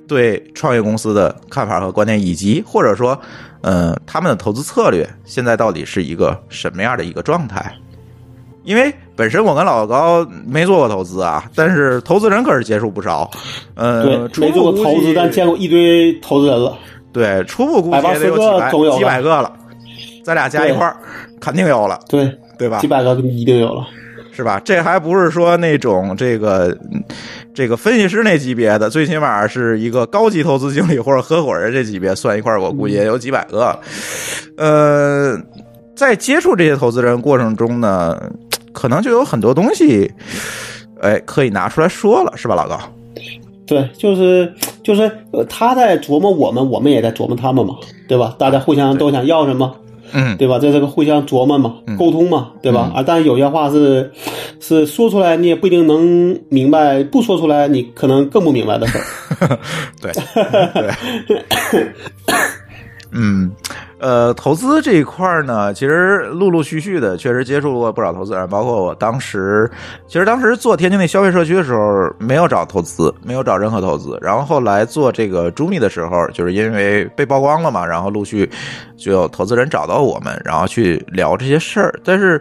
[0.09, 3.17] 对创业公司的看法和观点，以及或者说，
[3.61, 7.73] 呃，他们的投资策略现在到底是一个什么样的一个状态？
[8.69, 13.31] 因为本身我跟老高没做过投资啊，但是投资人可是接触不少。
[13.75, 16.77] 呃，对，没做过投资，但见过一堆投资人了。
[17.11, 19.51] 对，初步估计也得有几百个了，
[20.23, 20.95] 咱俩加一块儿
[21.41, 22.87] 肯定有了，对，对吧几？
[22.87, 23.87] 百个一定有了。
[24.33, 24.61] 是吧？
[24.63, 27.03] 这还不是说那种这个嗯
[27.55, 33.77] 这个分析师那级别的，最起码是一个高级投资经理或者合伙人这级别算一块儿，我估计也有几百个。
[34.59, 35.37] 呃，
[35.97, 38.17] 在接触这些投资人过程中呢，
[38.79, 40.09] 可能就有很多东西，
[41.01, 42.79] 哎，可以拿出来说了，是吧，老高？
[43.67, 44.55] 对，就是
[44.85, 45.03] 就是
[45.33, 47.75] 呃，他在琢磨我们，我们也在琢磨他们嘛，
[48.07, 48.37] 对吧？
[48.39, 49.75] 大家互相都想要什么，
[50.13, 50.61] 嗯，对吧？
[50.61, 52.93] 这是个互相琢磨嘛，沟通嘛，对吧？
[52.95, 54.13] 啊，但是有些话是
[54.61, 59.59] 是说出来你也不一定能明白，不说出来你可能更不明白的事儿。
[60.01, 60.13] 对
[61.27, 61.43] 对，
[63.11, 63.51] 嗯，
[64.01, 69.69] 呃，投资这一块呢，其实陆陆续续的确实接触过不少投资人，包括我当时，
[70.07, 78.49] 其实当时做天津那消费社区的时候，没有找投资，没有找任何投资，然后后来做这个朱密的时候，就是因为被曝光了嘛，然后陆续
[78.97, 81.93] 就有投资人找到我们，然后去聊这些事儿。
[82.05, 82.41] 但是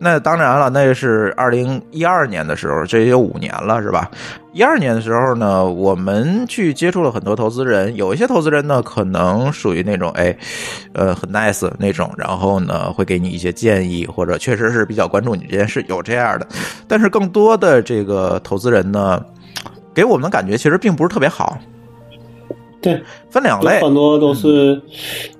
[0.00, 4.10] 那当然了，那是二零一二年的时候，这也有五年了，是吧？
[4.52, 10.34] 一二年的时候呢，我们去接触了很多投资人，有一些投资人呢，可能属于那种哎，
[10.96, 16.48] 呃，很 nice 那种，然后呢，会给你一些建议，或者确实是比较关注你这件事，有这样的。
[16.88, 19.22] 但是更多的这个投资人呢，
[19.92, 21.58] 给我们的感觉其实并不是特别好，
[22.80, 24.80] 对，分两类，很多都是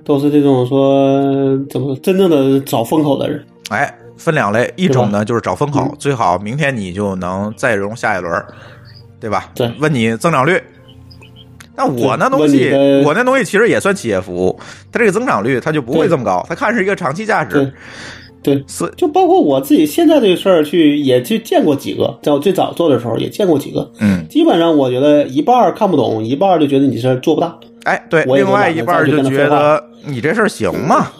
[0.04, 1.22] 都是这种说
[1.70, 3.42] 怎么真正的找风口的人。
[3.70, 8.44] 哎，分两类，一种呢就是找风口，最好明天你就能再融下一轮，
[9.18, 9.50] 对吧？
[9.54, 10.62] 对问你增长率。
[11.76, 12.70] 那我那东西
[13.04, 14.58] 我那东西其实也算企业服务，
[14.90, 17.72] 它这个增长率它就不会这么高，它看是一个长期价值对。
[18.42, 27.58] 对，是就包括我自己现在这个事儿去也去见过几个，在我最早做的时候也见过几个，嗯，基本上我觉得一半儿看不懂，一半儿就觉得你这事儿做不大。
[27.82, 31.10] 哎，对，我另外一半就觉得你这事儿行吗？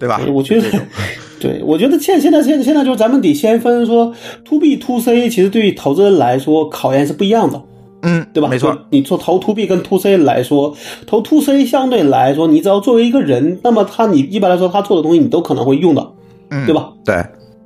[0.00, 0.18] 对吧？
[0.32, 0.68] 我觉得，
[1.38, 7.60] 对我觉得现现在现现在就是咱们得先分说，to B to C，其实对于投资人来说考验是不一样的，
[8.08, 8.48] 嗯，对吧？
[8.48, 10.72] 没错，你做投 to B 跟 to C 来说，
[11.08, 16.14] 投 to C 相对来说，你只要作为一个人，那么他你一般来说他做的东西你都可能会用到，
[16.50, 16.92] 嗯，对吧？
[17.04, 17.16] 对，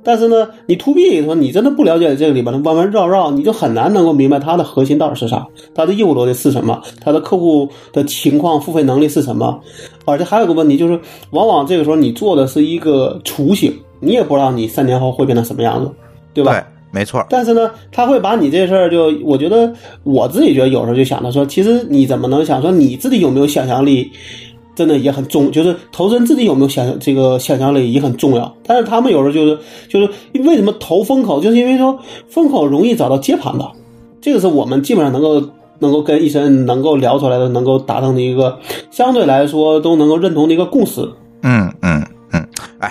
[0.03, 9.59] 但是呢，你 to B 说你真的不了解这个里边的弯弯绕绕，你就很难能够明白它的核心到底是啥，它的业务逻辑是什么，它的客户的情况、付费能力是什么。
[10.05, 15.91] 而且还有个问题就是，往往这个时候你做的是一个雏形，你也不知道你三年后会变成什么样子，
[16.33, 16.51] 对吧？
[16.51, 19.71] 对，没错，但是呢，他会把你这事儿就，我觉得
[20.03, 24.11] 我自己觉得有时候就想着说，其实你怎么能想说你自己有没有想象力，
[24.75, 28.53] 真的也很重，就是投资人自己有没有想这个想象力也很重要。
[28.65, 30.09] 但是他们有时候就是就是
[30.43, 33.65] 为什么投风口，就是因为说风口容易找到接盘的，
[34.19, 35.41] 这个是我们基本上能够
[35.79, 41.01] 能够跟医生能够聊出来的，能够达成的一个相对来说都能够认同的一个共识，
[41.43, 42.05] 嗯嗯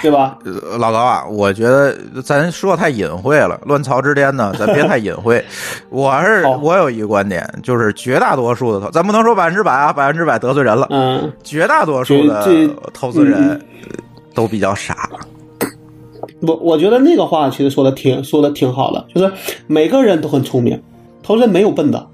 [0.02, 0.38] 对吧？
[0.44, 5.44] 呃老高啊，我觉得咱说太隐晦了，乱曹之巅呢， 咱别太隐晦。
[5.88, 10.86] 我是我有一个观点，就是绝大多数的投，咱不能说百分之百啊，百分之百得罪人了。
[10.90, 13.60] 嗯，绝大多数的投资人嗯
[14.34, 15.10] 都比较傻。
[16.40, 19.32] 我我觉得那个话其实说的挺说的挺好的，就是
[19.66, 20.80] 每个人都很聪明，
[21.22, 22.06] 投资人没有笨的，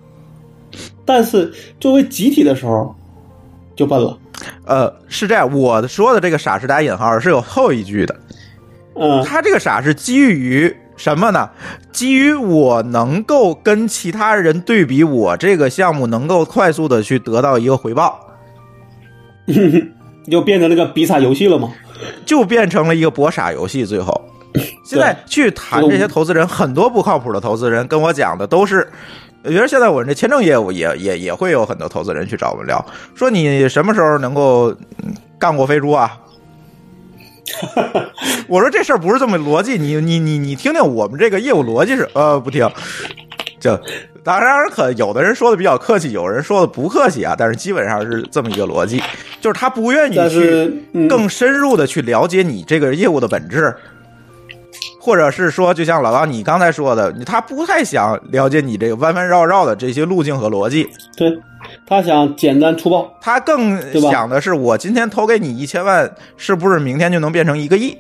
[1.05, 2.95] 但是作为集体的时候
[3.77, 4.16] 就笨了。
[4.64, 8.14] 呃，是这样，我说的这个傻是打引号，是有后一句的。
[8.95, 11.51] 嗯，他这个傻是基于什么呢？
[11.93, 18.20] 基于我能够跟其他人对比，我这个项目能够快速的去得到一个回报。
[20.30, 21.72] 就变成那个比傻游戏了吗。
[22.24, 23.84] 就变成了一个博傻游戏。
[23.87, 24.20] 最后，
[24.84, 28.87] 现在去谈这些投资人，很多不靠谱的投资人跟我讲的都是。
[29.47, 32.84] 我觉得现在我们这签证业务也也也会有很多投资人去找我们聊，
[33.14, 34.70] 说你什么时候能够
[35.05, 36.18] 嗯干过飞猪啊？
[38.49, 42.68] 我说这事儿不是这么逻辑，你你你你听听我们这个业务逻辑是呃不听，
[43.61, 43.78] 就
[44.24, 49.01] 当然可有的人说的比较客气，有人说的不客气啊，但是基本上是这么一个逻辑，
[49.40, 53.72] 就是他不愿意去嗯更深入的去了解你这个业务的本质。
[55.07, 60.84] 或者是说，就像老高你刚才说的，他不太想了解你这个弯弯绕绕的这些路径和逻辑，
[61.16, 61.32] 对，
[61.86, 63.09] 他想简单粗暴。
[63.20, 67.96] 他更想的是，我今天投给你一千万，是不是明天就能变成一个亿？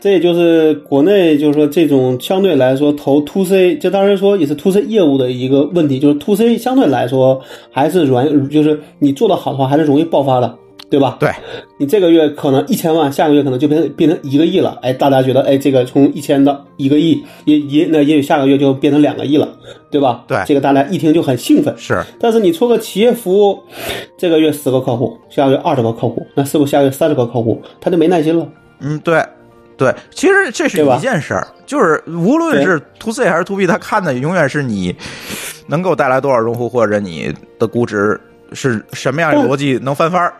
[0.00, 7.38] 这也就是国内就是说这种相对来说投 to C，这当然说也是 to C 业务的一个问题，就是 to C 相对来说
[7.70, 10.56] 还是软，就是你做的好的话还是容易爆发的，
[10.90, 11.16] 对吧？
[11.20, 11.30] 对，
[11.78, 19.48] 你这个月可能一千万，下个月可能就变成变成一个亿了，哎，大家觉得哎这个从一千到一个亿，也也那也许下个月就变成两个亿了，
[19.88, 20.24] 对吧？
[20.26, 20.36] 对。
[20.44, 21.72] 这个大家一听就很兴奋。
[21.78, 22.02] 是。
[22.18, 23.60] 但是你做个企业服务，
[24.18, 28.48] 这个月十个客户，下个月二十个客户，那是不是下个月三十个客户，他就没耐心了？
[28.80, 29.24] 嗯，对，
[29.76, 34.94] 对，其实这是一件事儿，就是无论是 to C 还是 to B，他看的永远是你
[35.68, 38.20] 能给我带来多少用户，或者你的估值
[38.52, 40.34] 是什么样的逻辑能翻番儿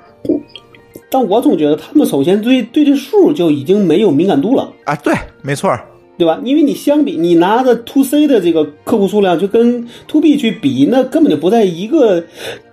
[1.10, 4.94] 但我总觉得他们首先对对这数就已经没有敏感度了，啊？
[4.96, 5.84] 对，没错儿，
[6.16, 6.38] 对吧？
[6.44, 12.22] 因为你相比你拿着 to C 的这个客户数量，就跟 to B 去比，那根本就不在一个，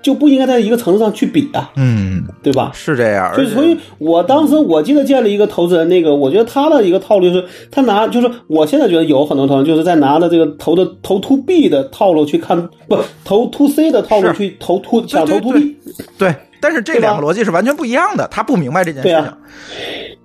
[0.01, 2.71] 就不应该在一个层次上去比啊，嗯，对吧？
[2.73, 3.31] 是这样。
[3.35, 15.75] 而且所以，所以我当时我记得见了一个投资人，那个我觉得他的一个套路就是，他拿就是我现在觉得有很多投资人就是在拿着这个投的投 to B 的套路去看，不投 to C 的套路去投 to 想投 to 对 B，
[16.17, 19.33] 对，但是这两个逻辑是完全不一样的，他不明白这件事情。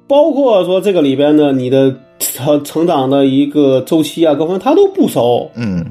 [0.08, 5.84] 包括说这个里边的，你的成成长的一个周期啊，各方面他都不熟，嗯，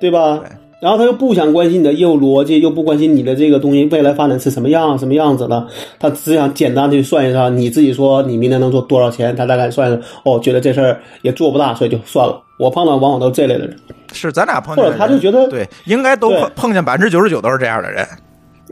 [0.00, 0.38] 对吧？
[0.38, 5.66] 对然后他又不想关心你的业务逻辑，又不关心你的这个东西未来发展是什么样什么样子的，
[5.98, 12.40] 他只想简单的去算一算，你自己说你明年能做多少钱，他大概算一算，哦，觉得这事儿也做不大，所以就算了。
[12.58, 13.76] 我碰到往往都是这类的人，
[14.12, 18.06] 是咱俩碰见或，者他就觉得对，应该都碰碰见百分之九十九都是这样的人。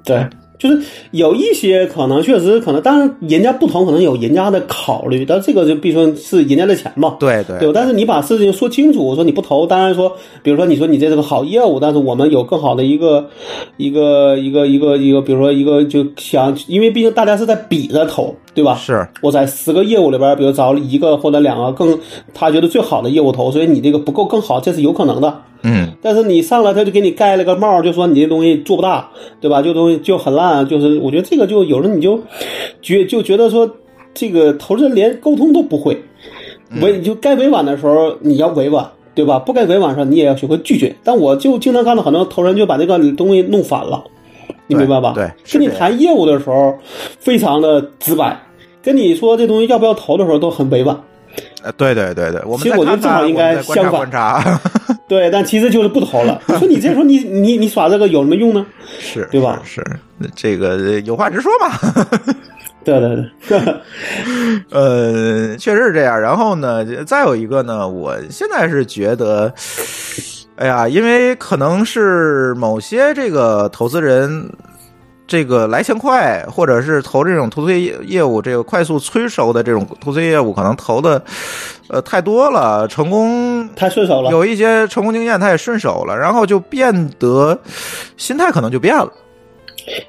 [0.05, 0.27] 对，
[0.59, 0.81] 就是
[1.11, 7.17] 有一些可能确实可能，当然人家不同，可能有人家的考虑，但这个就必须说是人家的钱嘛。
[7.19, 13.29] 对对对吧，但是你把事情说清楚，说你不投，当然说，比如说你说你这是个好业务，但是我们有更好的一个
[13.77, 18.75] 一个一个一个一个，比如说一个就想，因为毕竟大家是在比着投，对吧？
[18.77, 21.99] 是，我在十个业务里边，比如找了一个或者两个更
[22.33, 25.43] 他觉得最好的业务投，所以你这个不够更好，这是有可能的。
[25.63, 29.09] 嗯，但是你上来他就给你盖了个帽，就说你这东西做不大，
[29.41, 29.61] 对吧？
[29.61, 32.21] 这东西就很烂，就是我觉得这个就有时候你就
[32.81, 33.69] 觉就觉得说
[34.13, 36.01] 这个投资人连沟通都不会，
[36.83, 39.39] 委就该委婉的时候你要委婉，对吧？
[39.39, 40.95] 不该委婉的时候你也要学会拒绝。
[41.03, 44.05] 但我就经常看到很多投资人就把这个东西弄反了，
[44.67, 45.13] 你明白吧？
[45.15, 46.77] 对跟你谈业务的时候
[47.19, 48.39] 非常的直白，
[48.85, 50.97] 跟你说这东西要不要投的时候都很委婉。
[51.65, 54.61] 呃对对对对，我们其实我觉得应该我们再观察相反观察，
[55.09, 56.41] 对，但其实就是不投了。
[56.47, 58.65] 你说你这时候你 你你耍这个有什么用呢？
[59.01, 59.81] 是对吧是
[60.21, 61.73] 是这个有话直说嘛。
[62.85, 63.59] 对 对对，
[64.71, 66.21] 呃，确实是这样。
[66.21, 69.53] 然后呢，再有一个呢，我现在是觉得，
[70.57, 74.49] 哎呀，因为可能是某些这个投资人。
[75.27, 81.23] 这个来钱快，或者是投这种投资业业务，这个快速催熟的这种投资业务，可能投的
[81.89, 84.31] 呃太多了，成功太顺手了。
[84.31, 87.59] 有一些成功经验，他也顺手了，然后就变得
[88.17, 89.11] 心态可能就变了。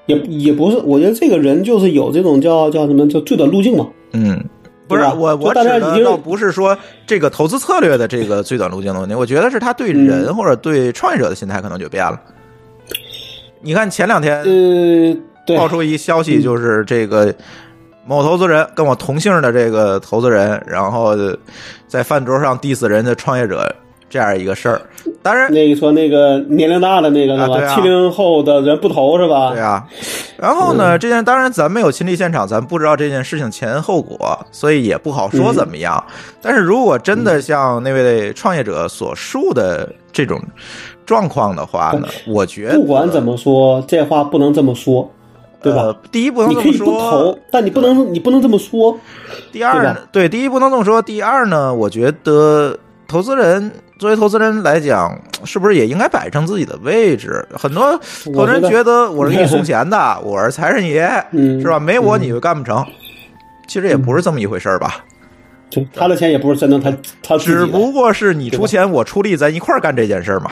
[0.06, 3.88] 也也不是，我觉得这个人就是有这种叫叫什么叫最短路径嘛。
[4.12, 4.42] 嗯，
[4.88, 12.20] 不是我，我指的倒不是说这个投资策略的这个最短路径的问题，我觉得是他对人嗯或者对创业者的心态可能就变了。
[13.62, 17.34] 你看前两天呃，爆出一消息，就是这个
[18.06, 21.16] 某投资人跟我同姓的这个投资人，然后
[21.88, 23.74] 在饭桌上 diss 人的创业者
[24.10, 24.82] 这样一个事儿。
[25.22, 27.74] 当然，那个说那个年龄大的那个是吧？
[27.74, 29.52] 七零后的人不投是吧？
[29.52, 29.84] 对啊，
[30.38, 36.04] 然后嗯呢，这件当然咱没有亲历现场，咱不知道这件事情前因后果，所以也不好说怎么样。
[36.42, 40.40] 但是如果真的像那位创业者所述的这种
[41.06, 45.10] 状况的话呢，我觉得不管怎么说，这话不能这么说，
[45.62, 45.84] 对吧？
[45.84, 48.98] 呃第一不能这么你可以不说投，，但你不能你不能这么说。
[49.52, 51.02] 第二呢对，对，第一不能这么说。
[51.02, 52.78] 第二呢，我觉得
[53.08, 57.46] 投资人作为投资人来讲，是不是也应该摆正自己的位置？
[57.54, 58.00] 很多
[58.34, 61.80] 投资人觉得 我是给你送钱的，我是财神爷，嗯是吧？
[61.80, 62.86] 没我你就干不成。
[63.68, 65.04] 其实也不是这么一回事儿吧，
[65.72, 70.52] 就他的钱也不是真的他他只不过是你出钱，我出力，咱一块儿干这件事儿嘛。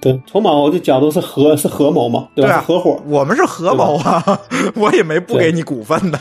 [0.00, 2.54] 对，从某的角度是合是合谋嘛，对吧？
[2.54, 4.40] 啊合伙，我们是合谋啊，
[4.74, 6.18] 我也没不给你股份的，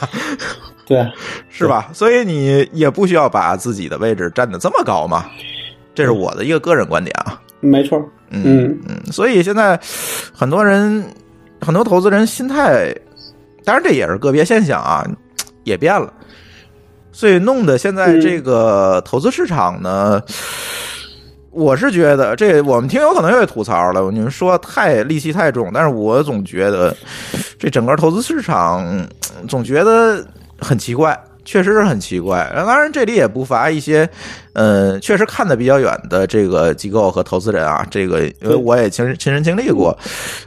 [0.86, 1.08] 对，
[1.50, 1.90] 是吧？
[1.94, 5.26] 所以你也不需要把自己的位置站得这么高嘛。
[5.96, 7.40] 这是我的一个个人观点啊。
[7.62, 7.98] 没错，
[8.30, 9.80] 嗯嗯，所以现在
[10.34, 11.04] 很多人，
[11.62, 12.94] 很多投资人心态，
[13.64, 15.06] 当然这也是个别现象啊，
[15.64, 16.14] 也变了。
[17.12, 20.22] 所以弄得现在嗯这个投资市场呢，
[21.52, 26.95] 我是觉得这我们听友可能又会吐槽了，你们说太戾气太重，但是我总觉得
[27.58, 29.08] 这整个投资市场
[29.47, 30.26] 总觉得
[30.60, 31.20] 很奇怪。
[31.45, 34.08] 确实是很奇怪，当然这里也不乏一些，
[34.54, 39.97] 呃，确实看的比较远的这个机构和投资人啊，这个因为我也亲身亲身经历过，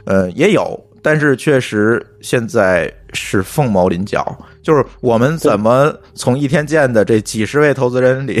[0.05, 4.25] 呃，也有，但是确实现在是凤毛麟角，
[4.63, 8.39] 就是我们怎么从一天见的这几十位投资人里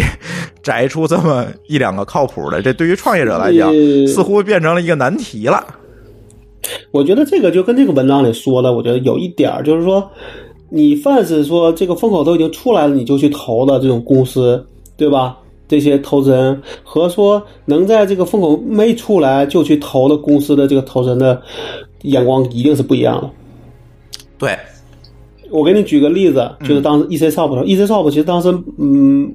[0.63, 3.71] 摘出这么一两个靠谱的，这对于创业者来讲，
[4.07, 5.61] 似乎变成了一个难题了。
[6.91, 10.09] 我觉得这个就跟这个文章里说的，我觉得有一点儿就是说，
[10.69, 15.37] 你凡是说这个风口都已经出来了，你就去投的这种公司，对吧？
[15.65, 21.41] 这些投资人和说能在这个风口没出来就去投的公司的这个投资人的
[22.03, 23.29] 眼光一定是不一样的。
[24.37, 24.57] 对，
[25.49, 29.33] 我给你举个例子，就是当时 EC Shop 的时候，EC Shop 其实当时，嗯，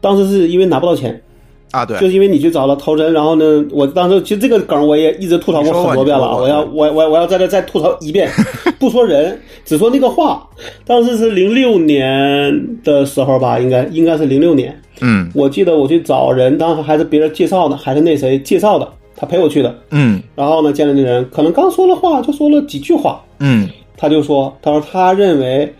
[0.00, 1.22] 当时是因为拿不到钱，
[1.70, 8.28] 啊，对，就是因为你去找了投资人，然后呢，我当时其实这个梗我也一直吐槽过很多遍了，我要我我我要在这再吐槽一遍，
[8.80, 10.48] 不说人，只说那个话。
[10.84, 15.30] 当时是零六年的时候吧，应该应该是零六年，嗯。
[15.34, 18.88] 我记得我去找人，当时还是别人介绍的，还是那谁介绍的，
[19.20, 19.78] 他陪我去的。
[19.90, 25.70] 嗯然后呢，见了那人，可能刚说了话，就说了几句话，嗯他就说：“他说他认为，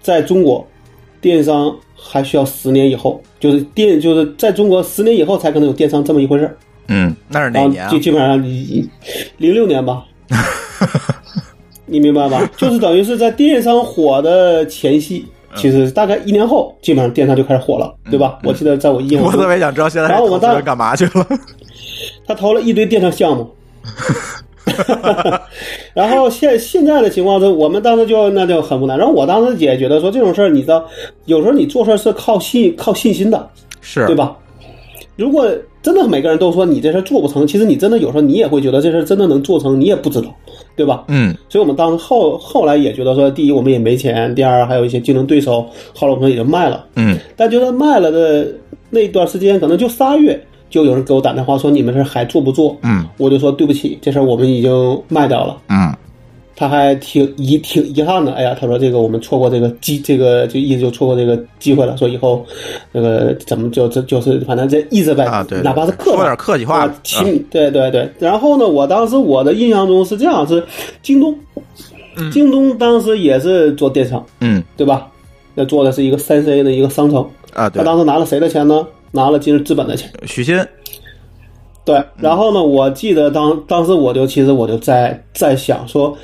[0.00, 0.66] 在中国，
[1.20, 6.56] 电商还需要十年以后，就是电就是在中国十年以后才可能有电商这么一回事儿。
[6.88, 7.96] 嗯，那是哪年啊就？
[8.00, 10.04] 基本上零六年吧，
[11.86, 12.44] 你明白吧？
[12.56, 15.24] 就是等于是在电商火的前夕，
[15.54, 18.40] 其实大概一年后，基本上电商就开始火了，对吧？
[18.42, 21.24] 我记得在我印象中我特，别想知道现在然后我当投资干嘛去了。
[22.26, 23.48] 他投了一堆电商项目。
[25.94, 28.96] 然后现现在的情况是，我们当时就那就很无奈。
[28.96, 30.84] 然后我当时也觉得说这种事儿，你知道，
[31.24, 33.48] 有时候你做事儿是靠信靠信心的，
[33.80, 34.14] 是，对？
[34.14, 34.36] 吧？
[35.16, 35.50] 如果
[35.82, 40.32] 真的每个人都说你这事儿做不成，其实你真的有时候你也会觉得这事儿真的能做成，你也不知道，
[40.76, 41.04] 对吧？
[41.08, 46.84] 嗯所以我们当时后后来也觉得说，第一我们也没钱，第二还有一些竞争对手，后来我们也就卖了。
[46.94, 48.46] 嗯但就算卖了的
[48.90, 50.40] 那段时间，可能就仨月，
[50.70, 52.76] 就有人给我打电话说你们这还做不做？
[52.82, 55.56] 嗯我就说对不起，这事儿我们已经卖掉了。
[55.68, 55.94] 嗯
[56.60, 62.44] 他还挺遗挺遗憾的，哎呀，他说这个我们错过这个机，这个就意思就错过这个机会了，说以后
[62.90, 68.10] 那个怎么就这就是反正这意思呗，啊，对，对哪怕是客套说点客气话啊，亲，对对对。
[68.18, 70.60] 然后呢，我当时我的印象中是这样，是
[71.00, 71.32] 京东，
[72.32, 75.06] 京东当时也是做电商，嗯对吧？
[75.54, 78.84] 那做的是一个三 C 的一个商城，啊，对他，当时拿了谁的钱呢？
[79.10, 80.10] 拿了今日资本的钱。
[80.26, 80.64] 许昕，
[81.84, 86.16] 对，然后呢，我记得当当时我就其实我就在在想说，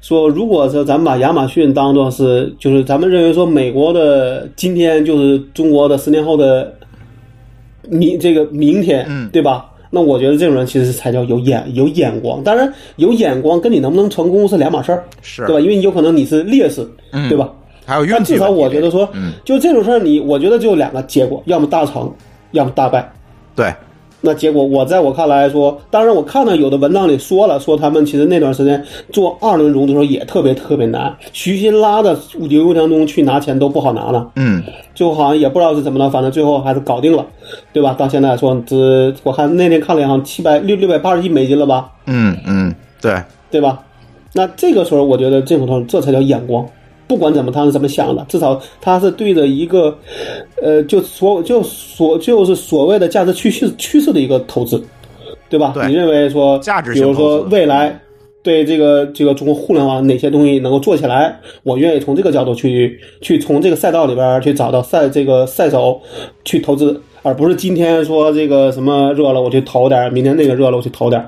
[0.00, 6.72] 说如果说咱们把亚马逊当做是，就是咱们认为说美国的今天就是中国的十年后的
[7.88, 9.66] 明这个明天，嗯对吧？
[9.94, 12.42] 那我觉得这种人其实才叫有眼有眼光。
[12.42, 15.60] 当然，有眼光跟你能不能成功是两码事儿，是对吧？
[15.60, 16.80] 因为你有可能你是劣势，
[17.12, 17.52] 嗯对吧？
[17.84, 22.10] 还有运但至少我觉得说，嗯就这种事儿，你我觉得就两个结果，要么大成，
[22.52, 23.12] 要么大败。
[23.54, 23.74] 对，
[24.20, 28.82] 那结果我在我看来说，当然我看到有的文章里说了，说他们其实那段时间
[29.12, 34.62] 做二轮融的时候也特别特别难，徐新拉的刘强东去拿钱都不好拿了，嗯
[34.94, 37.26] 最后好像也不知道是怎么了，反正最后还是搞定了，
[37.72, 37.94] 对吧？
[37.98, 43.80] 到现在说只我看那天看了好像七百六六百八十亿美金了吧，嗯嗯，对，对吧？
[44.34, 46.66] 那这个时候我觉得这种东西这才叫眼光。
[47.12, 49.94] 不管怎么他是怎么想的，至少他是对着一个，
[50.62, 54.82] 呃，就所就所就是所谓的价值趋势趋势的一个投资，
[55.50, 55.72] 对吧？
[55.74, 55.86] 对。
[55.88, 58.00] 你认为说，价值比如说未来，
[58.42, 66.00] 对这个这个中国互联网哪些东西能够做起来，我愿意从这个角度去去从这个赛道里边去找到赛这个赛手
[66.46, 71.24] 去投资，而不是今天说这个什么热了我去投点，明天那个热了我去投点，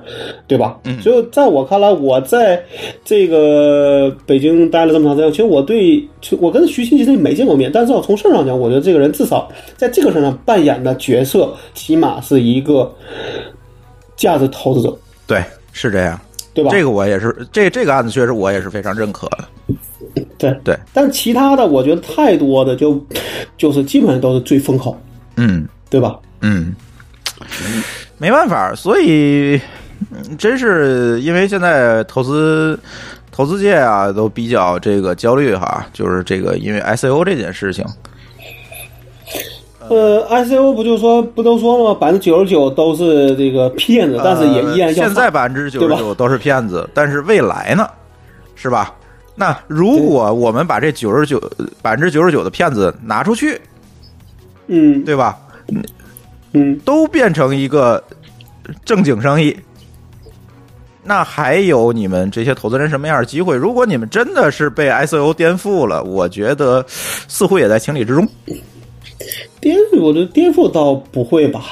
[0.46, 0.78] 对吧？
[0.84, 1.00] 嗯。
[1.00, 2.62] 所以在我看来，我在
[3.04, 6.06] 这个北京待了这么长时间，其实我对
[6.38, 12.92] 我跟徐新其实没见过面，但是我从事儿上讲，我觉得这个人至少在这个身上扮演的角色，起码是一个
[14.16, 15.42] 价值投资者，对，
[15.72, 16.20] 是这样。
[16.52, 16.70] 对吧？
[16.70, 19.38] 这个我也是，这这个案子确实我也是非常认可的。
[20.38, 22.96] 对对，但其他的我觉得太多的就
[23.58, 24.96] 就是基本上都是追风口，
[25.36, 26.18] 嗯对吧？
[26.40, 26.74] 嗯，
[28.18, 29.60] 没办法，所以
[30.10, 32.76] 嗯真是因为现在投资
[33.30, 37.84] 投资界啊都比较这个焦虑哈，就是这个因为 ICO 这件事情，
[39.88, 42.00] 呃，ICO 不就说不都说了吗？
[42.00, 47.88] 百分之九十九都是这个骗子，但是也依然呃现在百分之九十九都是骗子，但是未来呢，
[48.56, 48.92] 是吧？
[49.36, 51.40] 那如果我们把这九十九
[51.80, 53.60] 百分之九十九的骗子拿出去，
[54.66, 55.38] 嗯对吧？
[56.52, 58.02] 嗯，都变成一个
[58.84, 59.56] 正经生意，
[61.02, 63.56] 那还有你们这些投资人什么样的机会？
[63.56, 68.28] 如果你们真的是被 ICO 颠覆了，我觉得似乎也在情理之中。
[69.60, 71.64] 颠覆，我觉得颠覆倒不会吧，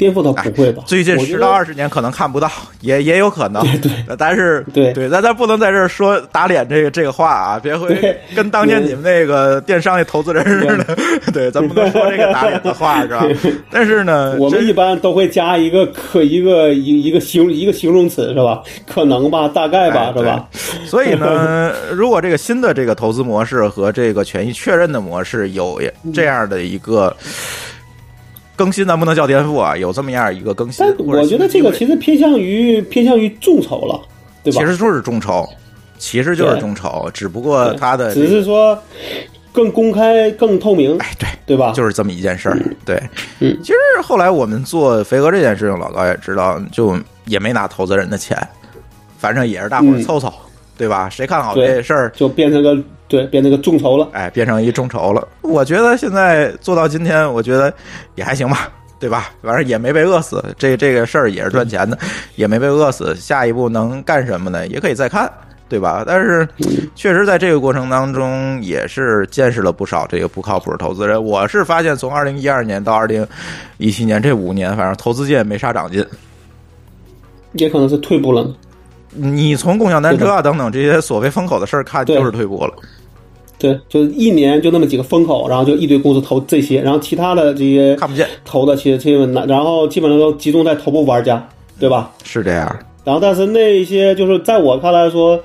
[0.00, 0.82] 颠覆倒不会吧。
[0.82, 3.62] 哎最近十到二十年可能看不到，也也有可能。
[3.80, 10.96] 对但是对对，咱咱不能在这儿说打脸这个这个话啊，别会跟当年你们那个电商那投资人似的。
[11.32, 13.26] 对，咱不能说这个打脸的话，是吧？
[13.70, 18.62] 但是呢，我们一般都会加一个可一个一一个形一个形容词是吧？
[18.88, 20.48] 可能吧，大概吧，哎是吧？
[20.86, 25.80] 所以呢， 如果这个新的这个投资模式和这个权益确认的模式有
[26.14, 27.14] 这样的一个
[28.60, 33.98] 更新，咱不能叫颠覆啊，有这么样一个更新但，我觉得这个其实偏向于偏向于众筹了，
[34.44, 34.60] 对吧？
[34.60, 35.48] 其实就是众筹，
[35.96, 38.78] 其实就是众筹，只不过它的只是说
[39.50, 41.26] 更公开、更透明，哎，对。
[41.46, 41.72] 对吧？
[41.74, 42.94] 就是这么一件事儿，对。
[43.40, 48.38] 嗯其实后来我们做肥鹅这件事情，老高也知道，就也没拿投资人的钱，
[49.18, 50.32] 反正也是大伙儿嗯凑凑，
[50.78, 51.08] 对吧？
[51.10, 52.78] 谁看好对这事儿，就变成个
[53.10, 54.08] 对，变成个众筹了。
[54.12, 55.28] 哎，变成一众筹了。
[55.42, 57.70] 我觉得现在做到今天，我觉得
[58.14, 59.30] 也还行吧，对吧？
[59.42, 61.98] 反正也没被饿死，这这个事儿也是赚钱的，
[62.36, 63.14] 也没被饿死。
[63.16, 64.66] 下一步能干什么呢？
[64.68, 65.30] 也可以再看。
[65.68, 66.02] 对吧？
[66.04, 66.48] 但是，
[66.96, 71.24] 确实在这个过程当中，也是见识了不少这个不靠谱的投资人。
[71.24, 73.24] 我是发现，从二零一二年到二零
[73.78, 76.04] 一七年这五年，反正投资界没啥长进。
[77.52, 78.52] 也可能是退步了。
[79.10, 82.74] 你从共享单车啊等等这些所谓风口的事儿看，就是退步了。
[83.60, 91.46] 对，就是一年就那么几个风口，然后就一堆公司投这些，然后其他的这些看不见投的其实基本然后基本上都集中在头部玩家，
[91.78, 92.10] 对吧？
[92.24, 95.38] 是这样，然后但是那些就是在我看来说，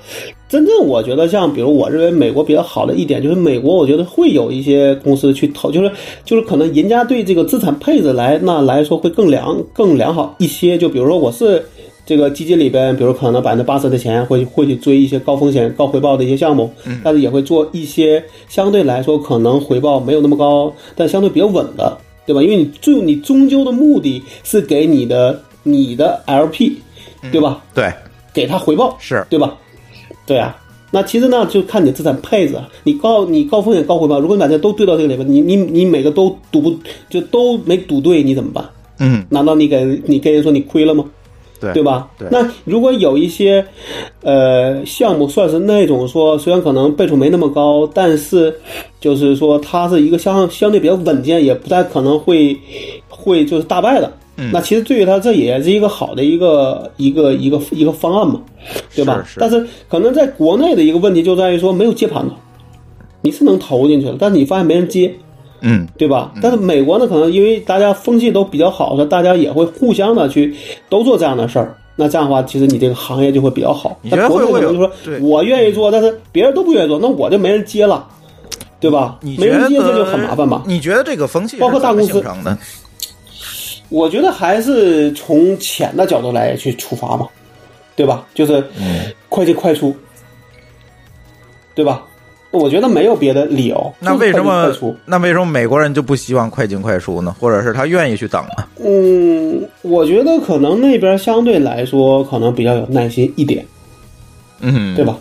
[0.48, 5.90] 真正我觉得像比如我认为美国比较好的一点就是美国，我觉得会有一些公司去投，就是
[6.24, 10.78] 就是可能人家对这个资产配置来那来说会更良更良好一些。
[10.78, 11.62] 就比如说我是
[12.06, 22.40] 这个基金里边，比如可能百分之八十的钱会会去追一些高风险高回报的一些项目，但是也会做一些相对来说可能回报没有那么高，但相对比较稳的，对吧？
[22.40, 26.74] 因为你最你终究的目的是给你的你的 LP，
[27.32, 27.64] 对吧？
[27.74, 27.92] 对，
[28.32, 29.56] 给他回报，是对吧？
[30.24, 30.56] 对啊，
[30.92, 32.68] 那其实呢，就看你资产配置啊。
[32.84, 36.72] 你高你高风险高回报，如果你把这都对到这个里边，你你你每个都赌不
[37.10, 38.64] 就都没赌对，你怎么办？
[38.98, 41.04] 嗯，难道你给你跟人说你亏了吗？
[41.60, 42.08] 对，对吧？
[42.18, 43.64] 对那如果有一些
[44.22, 48.54] 呃项目算是那种说，虽然可能倍数没那么高，但是
[49.00, 52.56] 就是说它是一个相相对比较稳健，也不太可能会
[53.08, 54.12] 会就是大败的。
[54.38, 58.38] 嗯那其实对于它这也是一个好的一个一个一个一个方案嘛，
[58.94, 59.22] 对吧？
[59.26, 62.34] 是是但是可能在国内的一个问题就在于说没有接盘的，
[63.22, 65.14] 你是能投进去了，但是你发现没人接，
[65.60, 66.32] 嗯，对吧？
[66.42, 70.54] 但是美国呢，可能因为大家风气都比较好，那大家也会互相的去
[70.88, 71.76] 都做这样的事儿。
[71.98, 73.98] 那这样的话，其实你这个行业就会比较好。
[74.02, 78.06] 你觉得但国内会不会有可能就说我愿意做，但是别人都不愿意做，那我就没人接了，
[78.78, 79.18] 对吧？
[79.22, 80.62] 你没人接这就很麻烦嘛？
[80.66, 82.22] 你觉得这个风气包括大公司？
[83.88, 87.26] 我觉得还是从钱的角度来去出发嘛，
[87.94, 88.26] 对吧？
[88.34, 89.96] 就是嗯快进快出，
[91.74, 92.02] 对吧？
[92.50, 93.92] 我觉得没有别的理由。
[94.00, 94.72] 那为什么？
[95.04, 97.34] 那为什么美国人就不希望快进快出呢？
[97.38, 98.64] 或者是他愿意去等呢？
[98.84, 103.64] 嗯，我觉得可能那边相对来说可能比较有耐心一点，
[104.60, 105.04] 嗯，对？
[105.04, 105.16] 吧？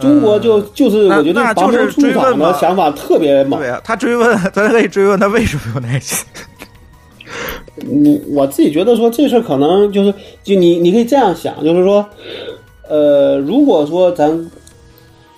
[0.00, 3.68] 中国就就是我觉得那就是拔苗助长的追问嘛想法特别猛对。
[3.68, 6.26] 啊，他追问，咱可以追问他为什么有耐心。
[7.76, 10.12] 你 我自己觉得说这事儿可能就是
[10.42, 12.04] 就你你可以这样想，就是说，
[12.88, 14.28] 呃，如果说咱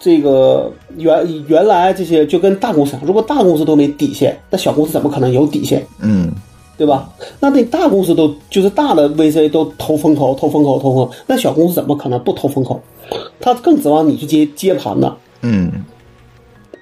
[0.05, 5.83] 这个原原来这些就跟大公司，如果大公司都没底线，那小公司怎么可能有底线？
[6.03, 6.31] 嗯
[6.77, 7.09] 对吧？
[7.41, 12.79] 那那大公司都就是大的 VC 都投风口、投风口、投风口，那小公司怎么可能不投风口？
[13.41, 15.73] 他更指望你去接接盘呢，嗯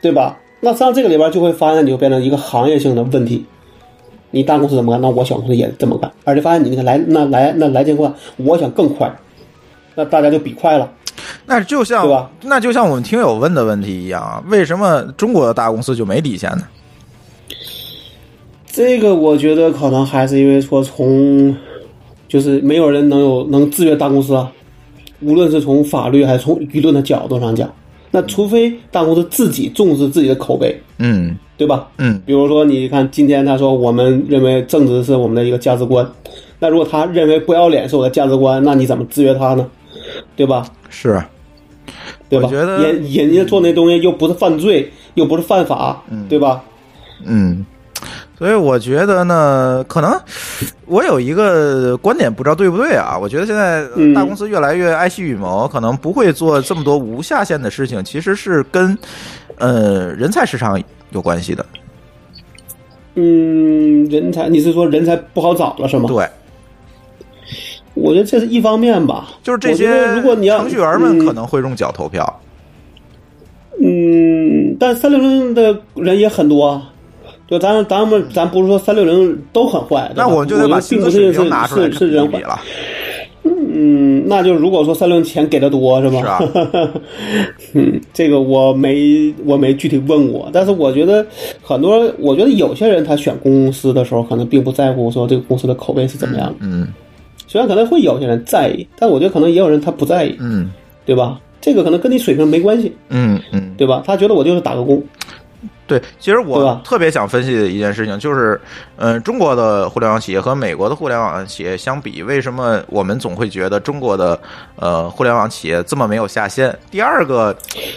[0.01, 0.41] 对吧？
[0.59, 3.45] 那实际上这个里边就会发现，你就变成一个行业性的问题。
[4.33, 9.15] 你大公司怎么干，那我小公司也这么干，而且发现你那个来那来那来钱快，我想更快，
[9.95, 10.91] 那大家就比快了。
[11.47, 16.63] 那就像那就像我们听友问的问题一样啊，为什么中国的大公司就没底线呢？
[18.67, 21.55] 这个我觉得可能还是因为说从，
[22.27, 24.51] 就是没有人能有能制约大公司啊，
[25.21, 27.71] 无论是从法律还是从舆论的角度上讲，
[28.11, 31.87] 那除非大公司自己重视自己的口碑，嗯对吧？
[31.99, 36.11] 嗯比如说，你看今天他说我们认为政治是我们的一个价值观，
[36.59, 39.69] 那如果他认为不要脸是我的价值观，那你怎么制约他呢？
[40.37, 40.67] 对吧？
[40.89, 41.23] 是
[42.29, 42.47] 对吧？
[42.47, 46.63] 我觉得人人家做那东西又不是犯罪，又不是犯法，对吧？
[47.25, 47.65] 嗯，
[48.39, 50.19] 所以我觉得呢，可能
[50.87, 53.17] 我有一个观点，不知道对不对啊？
[53.17, 58.97] 我觉得现在嗯大公司越来越爱惜羽毛，可能不会做这么多无下限的事情，其实是跟
[59.59, 60.81] 呃人才市场
[61.11, 61.65] 有关系的。
[63.15, 66.09] 嗯，人才，你是说人才不好找了是吗？
[66.09, 66.27] 对，
[67.95, 72.41] 我觉得这是一方面吧，就是这些得如果你要程序员们嗯可能会用脚投票。
[73.85, 76.89] 嗯，但三六零的人也很多啊。
[77.49, 82.43] 就咱咱们咱不是说三六零都很坏，那我们就得把我薪资水并不是是平拿出来是是人坏比比。
[82.45, 82.61] 了。
[83.45, 86.21] 嗯，那就如果说三六零钱给的多是吧？
[86.21, 86.41] 是啊
[87.75, 91.27] 嗯，这个我没我没具体问过，但是我觉得
[91.61, 96.55] 很多，我觉得有些人他选公司的时候，可能并不在乎说这个公司的口碑是怎么样的。
[96.61, 96.89] 嗯
[97.53, 100.73] 虽然可能会有些人在意，但我觉得可能也有人他不在意，嗯
[101.05, 101.39] 对吧？
[101.61, 104.03] 这个可能跟你水平没关系，嗯嗯，对吧？
[104.07, 105.05] 他觉得我就是打个工，
[105.87, 108.59] 对，其实我特别想分析的一件事情就是，
[108.97, 114.41] 嗯、中国的互联网企业和美国的互联网企业相比，为什么我们总会觉得中国的
[114.77, 116.75] 呃互联网企业这么没有下限？
[116.91, 117.55] 第二个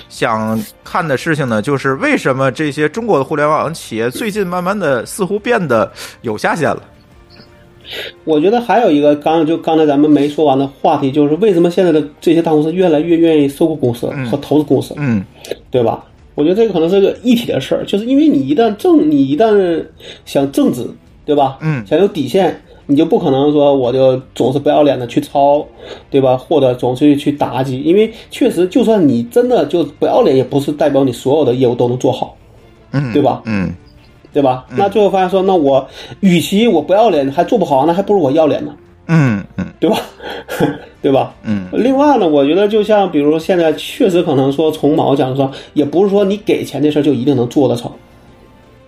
[0.10, 5.90] 想看的事情呢，就是为什么这些中国的互联网企业最近慢慢的似乎变得
[6.24, 6.84] 有下限了？
[8.24, 15.24] 我觉得还有一个刚就刚才咱们没说完的话题，就是为什么现在的这些大公司越来越愿意收购公司和投资公司，嗯
[15.70, 16.04] 对吧？
[16.34, 19.86] 我觉得这个可能是个一体的事儿，就是因为你一旦正，你一旦
[20.26, 20.86] 想正直，
[21.26, 21.58] 对吧？
[21.62, 25.66] 嗯想有底线，你就不可能说我就总是不要脸的去抄，
[26.10, 26.36] 对吧？
[26.36, 32.36] 或者总是去打击，因为确实，就算你真的就不要脸，也不是代表你所有的业务都能做好，
[32.92, 33.42] 嗯，对吧？
[33.46, 33.74] 嗯
[34.36, 34.66] 对吧？
[34.76, 35.88] 那最后发现说，那我
[36.20, 38.76] 与其我不要脸还做不好，那还不如我要脸呢，
[39.08, 39.66] 嗯嗯。
[39.80, 39.98] 对吧？
[41.02, 41.34] 对吧？
[41.44, 41.68] 嗯。
[41.72, 47.90] 另外呢，我觉得就像比如说现在确实可能说从某个角度上，也不是说你给钱这事儿就一定能做得成，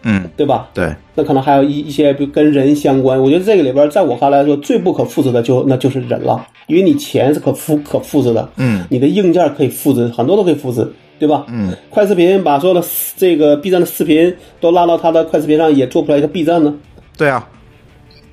[0.03, 0.67] 嗯，对吧？
[0.73, 8.83] 对，那可能还有一一些跟人相关，我觉得这个里边，在我看来说最不可复制的就那就是人了，因为你钱是可复可复制的，嗯。
[8.89, 10.85] 你的硬件可以复制，很多都可以复制，
[11.19, 11.45] 对吧？
[11.49, 16.73] 嗯快视频把所有的这个 B 站的视频都拉到他的快视频上，也做不出来一个 B 站呢，
[17.17, 17.47] 对啊。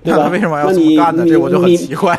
[0.05, 2.14] 对吧 为什么要你这么干这我就很你奇怪。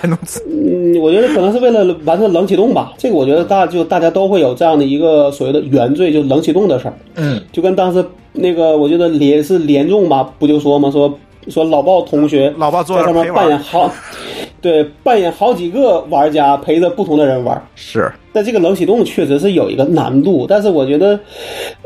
[0.49, 2.91] 嗯，我觉得可能是为了完成冷启动吧。
[2.97, 6.95] 这个我觉得大就大家都会有这样的一个所谓的原罪，就冷启动的事儿。
[7.13, 8.03] 嗯就跟当时
[8.33, 11.15] 那个，我觉得连是连众吧，不就说嘛，说
[11.47, 13.91] 说老鲍同学老鲍坐在上面扮演好，
[14.61, 17.61] 对，扮演好几个玩家，陪着不同的人玩。
[17.75, 21.19] 是，但这个冷启动确实是有一个难度，但是我觉得，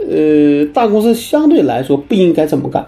[0.10, 2.86] 呃，大公司相对来说不应该这么干，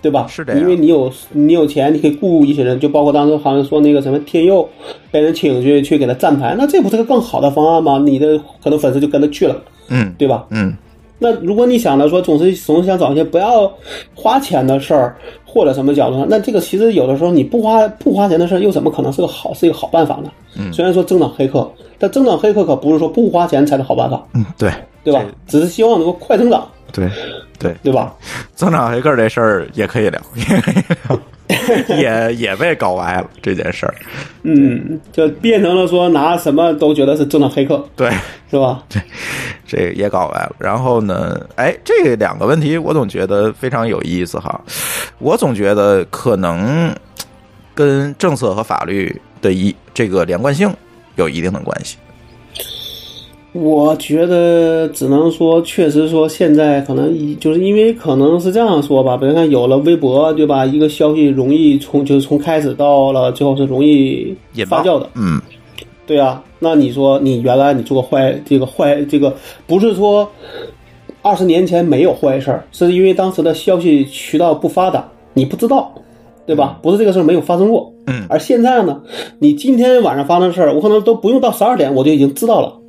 [0.00, 0.26] 对吧？
[0.28, 4.66] 是的因为你有你有钱，你可以雇一些人，就包括当时好像说那个什么天佑
[5.10, 7.98] 被人请去去给他站台，那这不是个更好的方案吗？
[8.04, 10.46] 你的很多粉丝就跟着去了，嗯对吧？
[10.50, 10.74] 嗯
[11.20, 13.72] 那如果你想着说总是总是想找一些不要
[14.14, 20.30] 花钱的事儿，或者什么角度上，那这个其实有的时候你不花不花钱的事儿，又怎么可能是个好是一个好办法呢？
[20.56, 24.72] 嗯，虽然说增长黑客，但增长黑客可不是说不花钱才是好办法，嗯，对。
[25.02, 25.24] 对吧？
[25.46, 27.08] 只是希望能够快增长，对
[27.58, 28.14] 对，对吧？
[28.54, 30.74] 增长黑客这事儿也可以聊，也可以
[31.08, 31.18] 聊，
[31.96, 33.94] 也也被搞歪了这件事儿。
[34.42, 38.10] 嗯，就变成了说拿什么都觉得是正当黑客，对，
[38.50, 38.82] 是吧？
[39.66, 40.56] 这个也搞歪了。
[40.58, 44.60] 然后呢，哎，这两个问题我总觉得非常有意思哈。
[45.18, 46.94] 我总觉得可能
[47.74, 50.74] 跟政策和法律的一这个连贯性
[51.16, 51.96] 有一定的关系。
[53.52, 60.64] 我觉得只能说，确实说现在可能一就是因为可能是这样说吧，比如看有了微博，对吧？
[60.64, 64.32] 一个消息容易从就是从开始到了最后是容易
[64.68, 65.40] 发酵的，嗯
[66.06, 69.34] 对啊，那你说你原来你做个坏这个坏这个，
[69.66, 70.28] 不是说
[71.20, 75.92] 二十年前没有坏事儿，是因为当时的消息渠道不发达，你不知道，
[76.46, 76.78] 对吧？
[76.80, 77.92] 不是这个事儿没有发生过。
[78.06, 79.00] 嗯而现在呢，
[79.40, 82.79] 你今天晚上发生的事儿，我可能都不用到十二点我就已经知道了。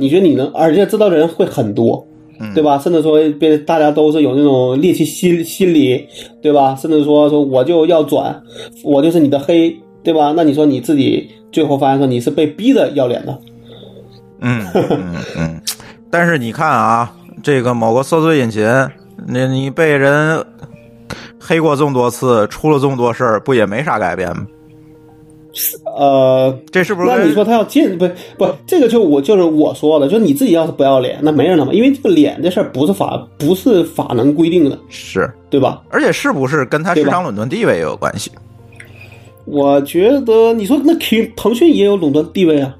[0.00, 2.06] 嗯你觉得你能，而且知道的人会很多，
[2.54, 2.78] 对吧？
[2.78, 6.06] 甚至说被大家都是有那种猎奇心心理，
[6.40, 6.74] 对吧？
[6.74, 8.42] 甚至说说我就要转，
[8.82, 10.32] 我就是你的黑，对吧？
[10.34, 13.38] 那你说你自己最后发现说你是被逼着要脸的，
[14.40, 15.60] 嗯嗯嗯。
[16.10, 17.12] 但是你看啊，
[17.42, 18.66] 这个某个搜索引擎，
[19.28, 20.42] 你你被人
[21.38, 24.46] 黑过这么多次，出了这么多事儿，不也没啥改变吗？
[25.84, 27.08] 呃，这是不是？
[27.08, 28.08] 那你说他要进不
[28.38, 35.82] 不，这个就我就是我说的，就你自己要是不要脸，那没人了嘛，因为这个脸这事儿不是法不是法能规定的，是，对吧？
[35.90, 38.30] 而且是不是跟他市场垄断地位也有关系？
[39.46, 42.76] 我觉得你说那 Q 腾讯也有垄断地位啊，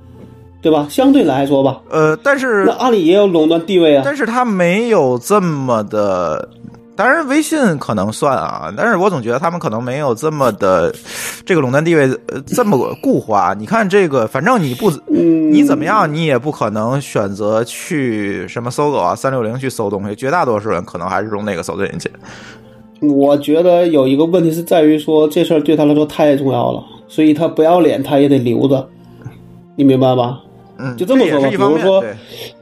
[0.63, 0.87] 对吧？
[0.89, 4.03] 相对来说吧，呃，但是那阿里也有垄断地位啊。
[4.05, 6.49] 但是他没有这么的，
[7.01, 10.95] 当然微信可能算啊，但是我总觉得他们可能没有这么的
[11.47, 13.55] 这个垄断地位呃这么固化。
[13.59, 22.13] 你看这个，反正你不嗯，你怎么样，你也不可能选择去什么搜狗啊、三六零去搜东西，绝大多数人可能还是用那个搜索引擎。
[23.01, 28.87] 我觉得有一个问题是在于说这事儿对他来说太重要了，所以他不要脸他也得留着，
[29.75, 30.39] 你明白吧？
[30.83, 32.15] 嗯，就这么说吧比如说对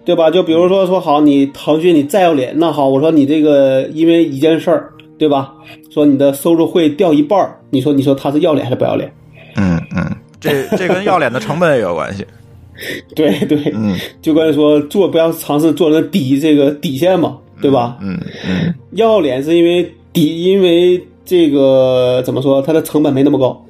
[0.04, 0.30] 对吧？
[0.30, 5.52] 就比如说说好，你腾讯你再要脸，那好，我说你这个因为一件事儿，对吧？
[5.90, 9.12] 说你的收入会掉一半儿，你说你说他是要脸还是不要脸？
[9.56, 12.26] 嗯嗯，这这跟要脸的成本也有关系。
[13.16, 17.98] 对对，嗯 就跟说做不要尝试做那底这个底线嘛，对吧？
[18.00, 23.64] 嗯嗯要脸是因为底，因为这个怎么说，它的成本没那么高。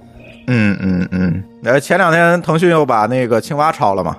[0.47, 1.43] 嗯嗯嗯。
[1.65, 4.17] 呃，前两天腾讯又把那个青蛙抄了嘛，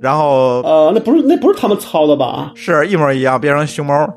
[0.00, 2.52] 然后呃，那不是那不是他们抄的吧？
[2.54, 4.08] 是一模一样，变成熊猫。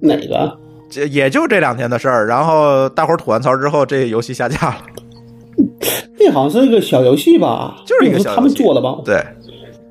[0.00, 0.56] 哪个？
[0.88, 4.76] 这也就这两天的事儿，然后大伙儿吐完槽之后，这游戏下架了。
[6.18, 7.76] 那好像是一个小游戏吧？
[7.84, 8.98] 就是一个那不是他们小游戏做的吧？
[9.04, 9.24] 对，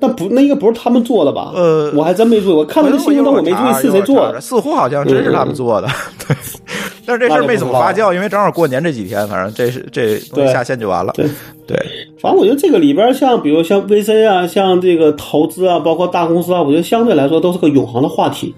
[0.00, 1.52] 那不，那应该不是他们做的吧？
[1.54, 4.40] 呃我还真没注意，我看了个新闻，但我没注意是谁做的。
[4.40, 5.88] 似乎好像真是他们做的，
[6.26, 6.36] 对。
[7.04, 11.12] 但是这事儿没怎么发酵，因为正好过年这几天，反正这是这东西对下线就完了。
[11.14, 11.26] 对
[11.66, 11.76] 对，
[12.20, 18.54] 反正我觉得这个里边，像比如像 VC 啊，像这个投资啊，包括大公司啊，我觉得相对来说都是个永恒的话题。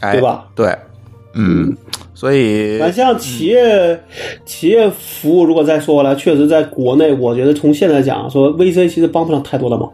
[0.00, 0.46] 哎对吧？
[0.54, 0.74] 对，
[1.34, 1.76] 嗯，
[2.14, 4.02] 所以那像企业
[4.46, 9.90] 企业服务，如果再说回来，确实在国内，我觉得从现在讲，说 VC 其实帮不上太多的忙，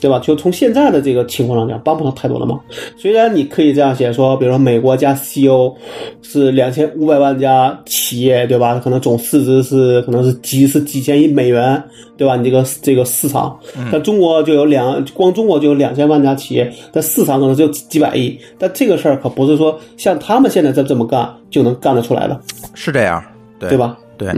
[0.00, 0.18] 对吧？
[0.18, 2.60] 就从现在的这个情况上讲，帮不上太多的忙。
[2.96, 5.72] 虽然你可以这样写说，比如说美国加 CEO
[6.20, 8.78] 是两千五百万家企业，对吧？
[8.78, 11.82] 可能总市值是可能是几是几千亿美元，
[12.18, 12.36] 对吧？
[12.36, 13.58] 你这个这个市场，
[13.90, 18.38] 但中国就有两，光中国就有两千万家企业，但市场可能只有几几百亿。
[18.58, 22.38] 但这个事儿可不是说像他们现在这这么干就能干得出来的，
[22.74, 23.22] 是这样，
[23.58, 23.78] 对对？
[23.78, 23.96] 吧？
[24.16, 24.28] 对，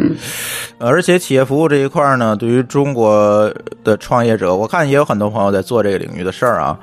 [0.79, 3.53] 呃而且企业服务这一块呢，对于中国
[3.85, 6.79] 的创业者，我看也有很多朋友在做这个领域的事儿啊。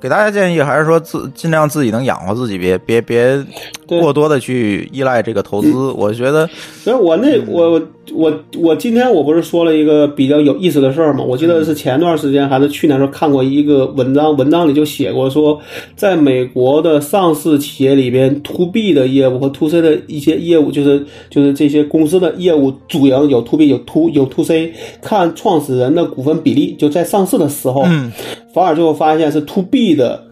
[0.00, 3.44] 给大家建议还是说自尽量自己能养活自己，别别别
[3.86, 5.70] 过多的去依赖这个投资。
[5.90, 6.48] 我觉得，
[6.82, 7.80] 所以我那我
[8.14, 11.22] 我我今天我不是说了一个比较有意思的事儿吗？
[11.22, 15.58] 我记得是前段时间还是去年时候看过一个文章，文章里就写过说，
[15.96, 28.12] 在美国的上市企业里边，to B 的业务和 to C 的一些业务，就是就是这些公司的业务主营有 to B 有 to 有 to C，看创始人的股份比例，就在上市的时候，嗯
[28.54, 30.22] 反而最后发现是 to B 的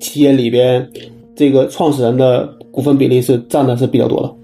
[0.00, 0.88] 企业里边，
[1.34, 4.41] 这个创始人的股份比例是占的是比较多的。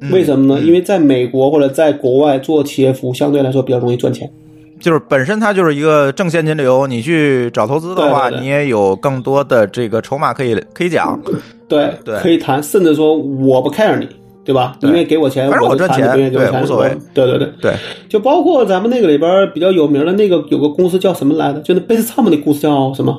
[0.00, 0.60] 嗯为什么呢？
[0.60, 4.30] 因为在美国或者在国外做企业服务相对来说比较容易赚钱。
[4.78, 11.18] 就是本身它就是一个正现金流，你去找投资的话，对对对你也有更多的这个筹码可以可以讲。
[11.66, 14.06] 对，对可以谈，甚至说我不 care 你，
[14.44, 14.76] 对吧？
[14.78, 16.94] 对因为给我钱，反正我赚钱不愿意给我钱，对无所谓。
[17.14, 17.74] 对对对，对，
[18.06, 21.60] 就包括咱们那个里边比较有名的那个有个公司叫什么来着？
[21.60, 23.18] 就那贝斯唱的那公司叫什么？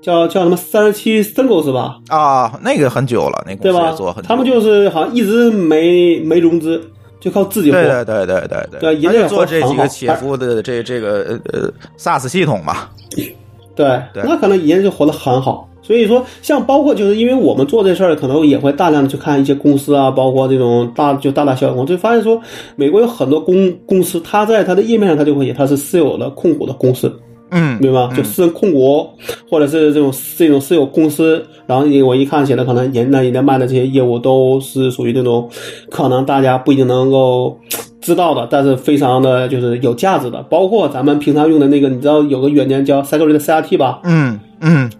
[0.00, 1.98] 嗯，叫叫什么三十七 singles 吧？
[2.08, 4.28] 啊，那个很久了，那公对吧司做很久。
[4.28, 6.80] 他们就是好像一直没没融资，
[7.20, 7.76] 就靠自己活。
[7.76, 12.88] 对对对对对对他就做这几个企业服务的这这个呃呃 SaaS 系统嘛。
[13.76, 15.66] 对，对那可能人家就活得很好。
[15.82, 22.40] 所以说，像包括就是因为我们做这事儿，可能也会大量的去看一些公司啊，包括这种大就大大小小公司，就发现说，
[22.76, 27.12] 美国有很多公公司，它在它的页面上它就会写它是私有的控股的公司，
[27.50, 28.12] 嗯，明白吗？
[28.16, 29.08] 就私人控股，
[29.50, 35.48] 或者是这种这种私有公司，然后我一看写的，可能人那人家卖的这些业务都是属于那种，
[35.90, 37.58] 可能大家不一定能够
[38.00, 40.42] 知道的，但是非常的就是有价值的。
[40.44, 44.00] 包括咱们平常用的那个，你知道有个软件叫 Cycler 的 CRT 吧？
[44.04, 44.90] 嗯嗯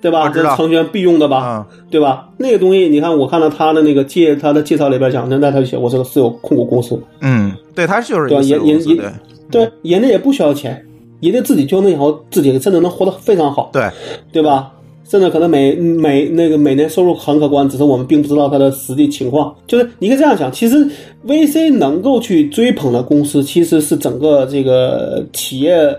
[0.00, 0.28] 对吧？
[0.28, 1.66] 这是程序员必用的吧？
[1.70, 2.28] 嗯对吧？
[2.36, 9.10] 那个东西，你看，我看到他的那个介他的介绍里边讲，那他就写我是个私有控股公司，嗯，对，他就是对也私有公司对
[9.50, 10.84] 对，人家也不需要钱，
[11.20, 13.90] 人家自己就能以后自己真的能活得非常好，对，
[14.32, 14.72] 对吧？
[15.08, 19.56] 甚至可能每每那个每年收入很可观，只是我们并不知道它的实际情况。
[19.66, 20.86] 就是你可以这样想，其实
[21.26, 25.96] VC 能够去追捧的公司，其实是整个这个企业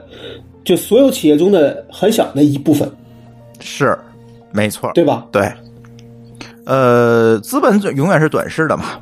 [0.63, 2.87] 就所有企业中的很小的一部分，
[3.59, 3.97] 是
[4.51, 5.25] 没错，对吧？
[5.31, 5.51] 对，
[6.65, 8.99] 呃，资本永远是短视的嘛，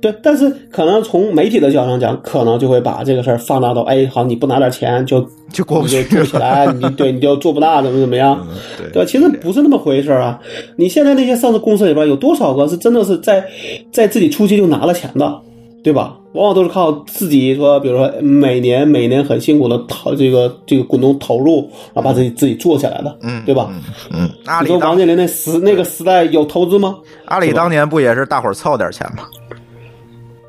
[0.00, 5.20] 对，但是可能从媒体的角度上讲，可能就会把这个事儿放大到，哎，好，你不拿点钱就
[5.52, 8.38] 就过不去做不起来，你对你就做不大，怎么怎么样？
[8.48, 10.38] 嗯对对吧，其实不是那么回事儿啊！
[10.76, 13.44] 你现在那些上市公司里边有多少个是真的是在
[13.92, 15.40] 在自己初期就拿了钱的，
[15.82, 16.14] 对吧？
[16.34, 21.62] 往往都是靠自己说，比如说每年每年很辛苦的投这个这个股东投入，
[21.94, 23.68] 然后把自己自己做起来的，嗯，对吧？
[23.72, 23.82] 嗯？
[24.12, 26.96] 嗯，阿你里当说王健林那时那个时代有投资吗？
[27.24, 29.24] 阿里当年不也是大伙儿凑点钱吗？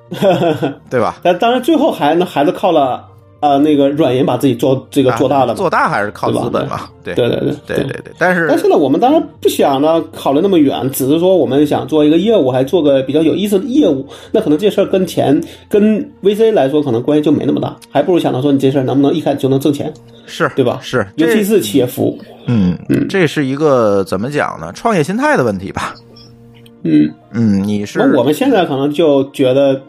[0.89, 1.17] 对吧？
[1.23, 3.05] 但当然最后还那还是靠了
[3.41, 5.53] 呃那个软银把自己做这个做大了。
[5.53, 6.89] 啊做大还是靠资本嘛？
[7.03, 14.05] 对对对对对对对，但是但是呢，我们当然不想呢考虑那么远，只是说我们想做一个业务，还做个比较有意思的业务。
[14.31, 19.93] 那可能这事儿跟钱跟 VC 来说，可能关系就没那么大，还不如想到说你这事儿能不能一开始就能挣钱，
[20.25, 20.79] 是对吧？
[20.81, 24.71] 是，尤其是企业服务，嗯嗯，这是一个怎么讲呢？
[24.73, 25.95] 创业心态的问题吧。
[26.83, 29.81] 嗯，嗯，你是那我们现在可能就觉得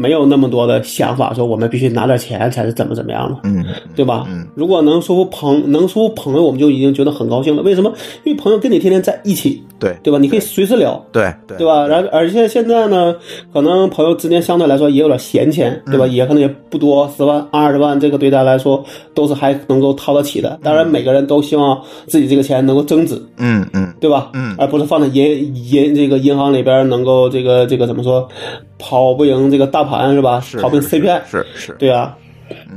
[0.00, 3.40] 没有那么多的想法，说我们必须拿点钱才是怎么怎么样的。
[3.44, 3.64] 嗯
[3.94, 4.24] 对吧？
[4.30, 7.62] 嗯如果能说服朋能说服朋友，我们就已经觉得很高兴了。
[7.62, 7.92] 为什么？
[8.24, 10.18] 因为朋友跟你天天在一起，对对吧？
[10.18, 11.86] 你可以随时聊，对对对吧？
[11.86, 13.14] 然后而且现在呢，
[13.52, 16.06] 可能朋友之间相对来说也有点闲钱，对吧？
[16.06, 18.82] 也可能也不多，十万、二十万，这个对大家来说
[19.14, 20.58] 都是还能够掏得起的。
[20.62, 24.30] 当然，每个人都希望自己这个钱能够增值，嗯嗯对吧？
[24.34, 28.26] 嗯而不是放在银银这个银行里边能够这个这个怎么说，
[28.78, 30.40] 跑不赢这个大盘是吧？
[30.40, 31.72] 是跑不 CPI，是是。
[31.78, 32.16] 对啊，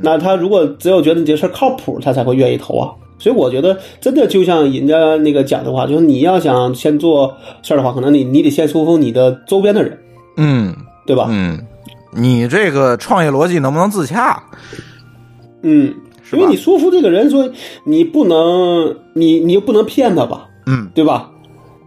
[0.01, 2.91] 那他如果只有觉得你这事儿靠谱，他才会愿意投啊。
[3.19, 9.97] 所以我觉得，真的就像人家那个讲的话，就是你要想先做事儿的话，可能你你得先说服你的周边的人，
[10.35, 10.75] 嗯。
[11.05, 11.27] 对吧？
[11.29, 11.59] 嗯，
[12.13, 14.41] 你这个创业逻辑能不能自洽？
[15.63, 15.93] 嗯，
[16.31, 17.49] 因为你说服这个人说
[17.83, 21.29] 你不能，你你又不能骗他吧，嗯，对吧？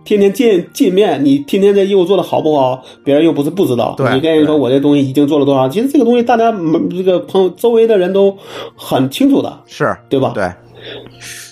[0.06, 3.94] 天天见见面，你天天这业务做的好不好，别人又不是不知道。
[3.98, 8.34] 对你跟人说我这东西已经做了多少，其实这个东西大家嗯这个朋友周围的人都
[8.74, 10.32] 很清楚的，是对吧？
[10.34, 10.44] 对。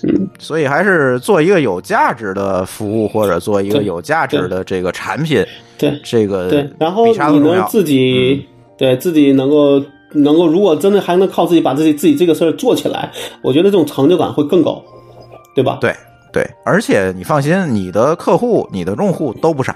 [0.06, 5.44] 嗯所以还是做一个有价值的服务，或者做一个有价值的这个产品，
[5.76, 8.46] 对这个对，然后你能自己、
[8.78, 9.82] 对自己能够
[10.12, 13.10] 能够，如果真的还能靠自己把自己自己这个事儿做起来，
[13.42, 14.80] 我觉得这种成就感会更高，
[15.54, 15.78] 对吧？
[15.80, 15.92] 对
[16.34, 19.74] 对，而且你放心，你的客户、你的用户都不傻。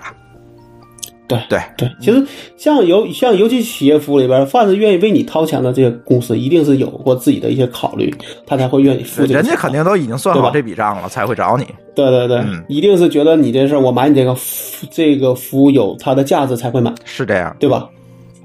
[1.28, 2.26] 对对对，其实
[2.56, 8.12] 像尤像尤其企业服务里边，凡是愿意为你掏钱的这些公司，一定是有过自己的一些考虑，
[8.46, 9.34] 他才会愿意付这个。
[9.34, 11.64] 人家肯定都已经算好这笔账了，才会找你。
[11.94, 17.54] 对对对，嗯一定是觉得你这事儿，我买你这个服这个服务有它的价值才会买，是这样。
[17.60, 17.86] 对吧？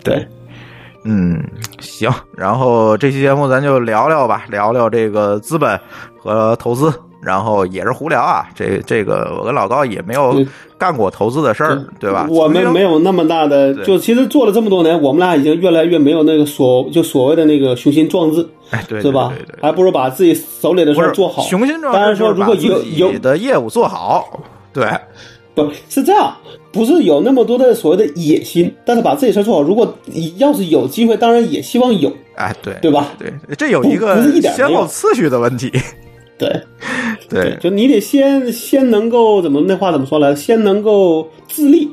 [0.04, 0.28] 对，
[1.06, 1.42] 嗯，
[1.80, 5.80] 行，然后这期节目咱就聊聊吧，聊聊这个资本
[6.20, 6.94] 和投资，
[7.26, 8.48] 然后也是胡聊啊。
[8.56, 10.48] 这这个我跟老高也没有嗯
[10.78, 12.28] 干过投资的事儿，对吧？
[12.30, 19.62] 我们没有那么大的，就其实做了这么多年，我们俩已经越来越没有那个所就所谓的那个雄心壮志，哎，对，是吧对对对？
[19.62, 21.42] 还不如把自己手里的事儿做好。
[21.44, 24.42] 雄心壮当然志说如果有有的业务做好，
[24.74, 24.86] 对，
[25.56, 26.36] 不是这样，
[26.72, 29.62] 不是有那么多的所谓的野心，但是把自己事儿做好。
[29.62, 29.98] 如果
[30.38, 33.08] 要是有机会，当然也希望有，哎，对，对吧？
[33.18, 35.72] 对，这有一个先后次序的问题，
[36.38, 36.62] 对
[37.30, 40.36] 对，就你得先先能够怎么那话怎么说来着？
[40.36, 41.88] 先能够自立，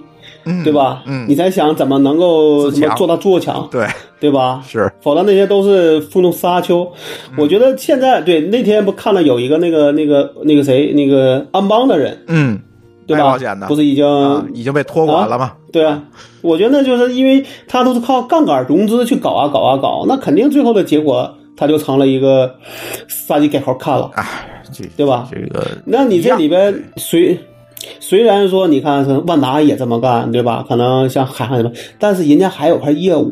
[0.45, 1.03] 嗯对吧？
[1.07, 3.87] 嗯你才想怎么能够自强怎么做到做强，对，
[4.19, 4.62] 对吧？
[4.67, 6.83] 是，否则那些都是负重沙丘。
[7.31, 12.59] 嗯我觉得现在对那天不看了有一个那个那个那个谁那个安邦的人，嗯，
[13.07, 13.39] 对吧？
[13.69, 15.53] 不是已经、啊，已经被托管了吗？
[15.73, 16.03] 对啊，
[16.43, 22.57] 我觉得就是因为他都是靠杠杆融资去搞啊搞啊搞，那肯定最后的结果他就成了一个
[23.07, 24.11] 杀鸡改号看了，
[24.97, 25.28] 对吧？
[25.31, 27.39] 这个那你这里边虽
[27.99, 30.65] 虽然说你看是万达也这么干，对吧？
[30.66, 33.31] 可能像海航什么，但是人家还有块业务，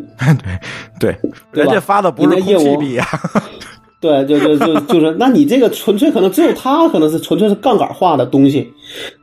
[1.00, 1.16] 对，
[1.52, 3.06] 对吧人家发的不是业务空气币啊，
[3.98, 8.70] 对，就就就就是，那你这个纯粹可能只有他可能是纯粹是杠杆化的东西，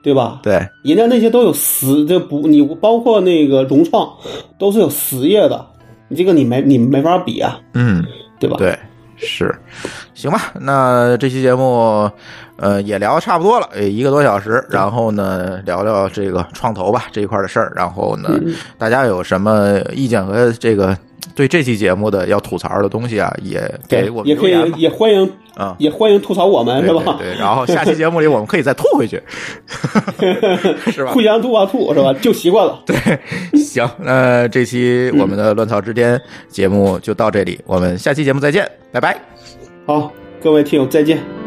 [0.02, 0.40] 对吧？
[0.42, 0.54] 对，
[0.84, 4.12] 人家那些都有实，这不你包括那个融创
[4.58, 5.64] 都是有实业的，
[6.08, 8.04] 你这个你没你没法比啊，嗯，
[8.40, 8.58] 对吧？
[8.58, 8.78] 对，
[9.18, 9.54] 是，
[10.14, 12.10] 行吧，那这期节目，
[12.58, 18.54] 呃，也聊得差不多了，呃一个多小时，然后呢，聊聊这个创投吧这一块的事儿，然后呢，嗯。
[18.78, 20.98] 大家有什么意见和这个
[21.36, 25.76] 对这期节目的要吐槽的东西啊，也给我们也可以也欢迎啊。
[25.78, 27.18] 也欢迎吐槽我们是吧？
[27.20, 29.22] 对对，然后下期节目里我们可以再吐回去，
[30.92, 31.22] 是吧互？
[31.22, 32.14] 相吐啊吐是吧？
[32.22, 32.82] 就习惯了。
[32.86, 32.96] 对，
[33.60, 39.20] 行，那这期我们的乱草之巅节目就到这里，我们下期节目再见，拜拜。
[39.86, 41.45] 好，各位听友再见。